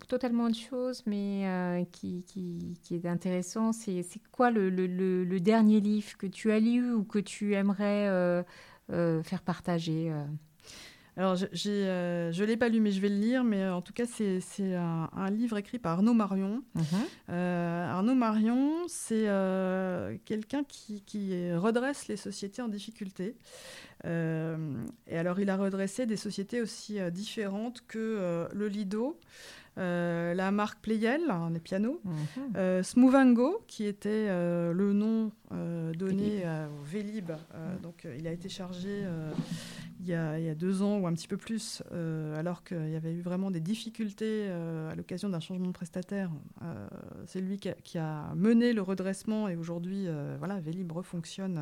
[0.07, 4.85] totalement autre chose, mais qui, qui, qui, est intéressant, c'est, c'est quoi le, le,
[5.23, 8.45] le, dernier livre que tu as lu ou que tu aimerais
[8.89, 10.13] faire partager
[11.17, 13.43] alors, je ne euh, l'ai pas lu, mais je vais le lire.
[13.43, 14.39] Mais euh, en tout cas, c'est
[14.75, 16.63] un, un, livre écrit par Arnaud Marion.
[16.75, 16.83] Mhm.
[17.29, 19.27] Euh, Arnaud Marion, c'est
[20.25, 23.35] quelqu'un qui, qui, redresse les sociétés en difficulté.
[24.05, 29.19] et alors, il a redressé des sociétés aussi différentes que le Lido,
[29.77, 31.21] euh, la marque Playel,
[31.51, 32.01] les pianos,
[32.55, 35.31] euh, Smoovango, qui était euh, le nom
[35.97, 37.31] donné au Vélib.
[37.31, 37.81] Mhm.
[37.81, 39.03] Donc, il a été chargé
[39.99, 41.81] il y, a, deux ans ou un petit peu plus,
[42.35, 46.31] alors qu'il y avait eu vraiment des difficultés à l'occasion d'un changement de prestataire.
[47.25, 50.07] C'est lui qui a, mené le redressement et aujourd'hui,
[50.39, 51.59] voilà, Vélib refonctionne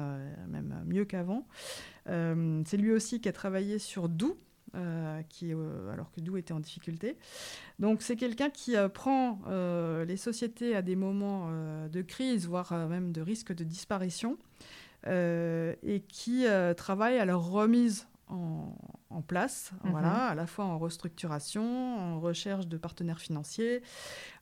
[0.50, 1.48] même mieux qu'avant.
[2.08, 4.38] C'est lui aussi qui a travaillé sur Doux,
[4.76, 7.18] euh, qui, euh, alors que Doux était en difficulté.
[7.80, 9.40] Donc c'est quelqu'un qui euh, prend
[10.06, 11.50] les sociétés à des moments
[11.90, 14.38] de crise, voire même de risque de disparition,
[15.08, 16.46] et qui
[16.78, 18.76] travaille à leur remise en,
[19.22, 19.92] place, mhm.
[19.92, 21.64] voilà, à la fois en restructuration,
[21.98, 23.82] en recherche de partenaires financiers,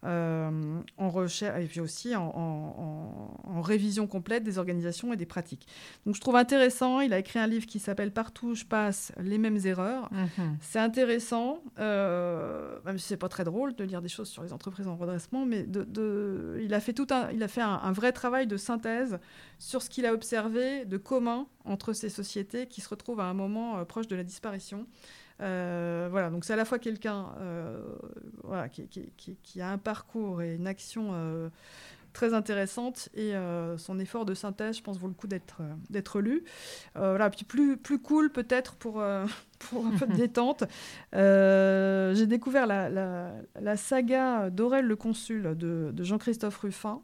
[0.06, 5.68] euh, en recherche, et puis aussi en, révision complète des organisations et des pratiques.
[6.06, 9.38] Donc je trouve intéressant, il a écrit un livre qui s'appelle Partout je passe les
[9.38, 10.12] mêmes erreurs.
[10.12, 10.58] Mhm.
[10.60, 14.52] C'est intéressant, euh, même si c'est pas très drôle de lire des choses sur les
[14.52, 18.12] entreprises en redressement, mais de, il a fait tout un, il a fait un, vrai
[18.12, 19.20] travail de synthèse
[19.60, 23.34] sur ce qu'il a observé de commun entre ces sociétés qui se retrouvent à un
[23.34, 24.63] moment euh, proche de la disparition.
[25.42, 27.82] Euh, voilà, donc c'est à la fois quelqu'un euh,
[28.44, 31.50] voilà, qui, qui, qui, a un parcours et une action euh,
[32.14, 33.34] très intéressante et
[33.78, 36.44] son effort de synthèse, je pense, vaut le coup d'être d'être lu.
[36.96, 39.04] voilà, puis plus plus cool peut-être pour
[39.60, 40.64] pour un peu de détente.
[41.12, 47.02] J'ai découvert la, la, la saga d'Aurel le consul de, de Jean-Christophe Ruffin.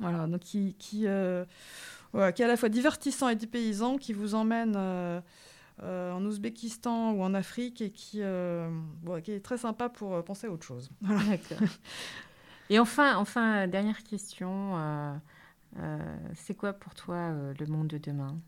[0.00, 4.76] Voilà, donc qui qui, qui est à la fois divertissant et dépaysant, qui vous emmène
[5.82, 8.68] euh, en Ouzbékistan ou en Afrique et qui, euh,
[9.24, 10.90] qui est très sympa pour euh, penser à autre chose.
[12.70, 15.20] et enfin, enfin, dernière question,
[16.34, 18.38] c'est quoi pour toi le monde de demain?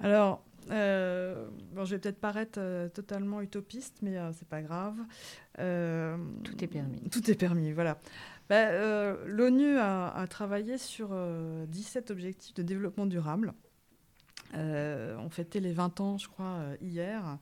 [0.00, 4.96] Alors, bon, je vais peut-être paraître totalement utopiste, mais c'est pas grave.
[5.54, 7.00] tout est permis.
[7.10, 7.98] Tout est permis, voilà.
[8.50, 8.72] Bah,
[9.24, 11.16] L'ONU a, a, travaillé sur
[11.68, 13.54] 17 objectifs de développement durable.
[14.54, 17.38] Euh, on fêtait les 20 ans, je crois, euh, hier.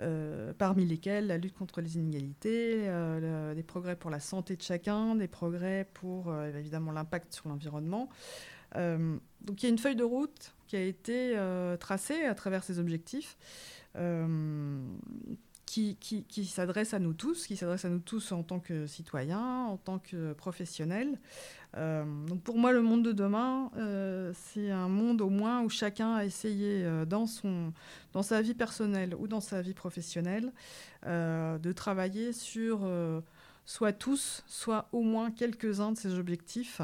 [0.00, 2.88] Euh, parmi lesquels la lutte contre les inégalités,
[3.54, 8.08] des progrès pour la santé de chacun, des progrès pour évidemment l'impact sur l'environnement.
[8.74, 11.36] donc il y a une feuille de route qui a été
[11.78, 13.36] tracée à travers ces objectifs
[15.66, 19.64] qui, qui, s'adresse à nous tous, qui s'adresse à nous tous en tant que citoyens,
[19.66, 21.18] en tant que professionnels.
[21.76, 25.70] Euh, donc pour moi, le monde de demain, euh, c'est un monde au moins où
[25.70, 27.72] chacun a essayé euh, dans, son,
[28.12, 30.52] dans sa vie personnelle ou dans sa vie professionnelle
[31.04, 32.88] de travailler sur
[33.64, 36.80] soit tous, soit au moins quelques-uns de ces objectifs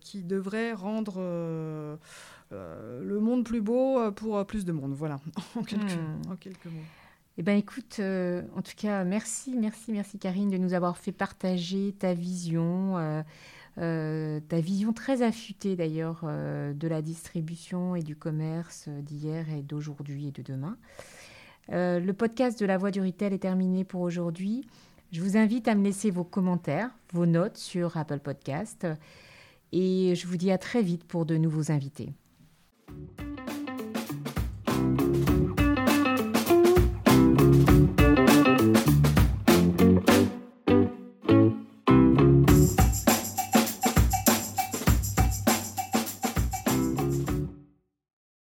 [0.00, 1.20] qui devraient rendre
[2.50, 4.94] le monde plus beau pour plus de monde.
[4.94, 5.20] Voilà,
[5.56, 6.32] en quelques, hmm.
[6.32, 6.86] en quelques mots.
[7.40, 11.12] Eh bien, écoute, euh, en tout cas, merci, merci, merci Karine de nous avoir fait
[11.12, 13.22] partager ta vision, euh,
[13.78, 20.26] euh, ta vision très affûtée d'ailleurs de la distribution et du commerce d'hier et d'aujourd'hui
[20.26, 20.76] et de demain.
[21.68, 24.66] le podcast de La Voix du Retail est terminé pour aujourd'hui.
[25.12, 28.84] Je vous invite à me laisser vos commentaires, vos notes sur Apple Podcast
[29.70, 32.12] et je vous dis à très vite pour de nouveaux invités.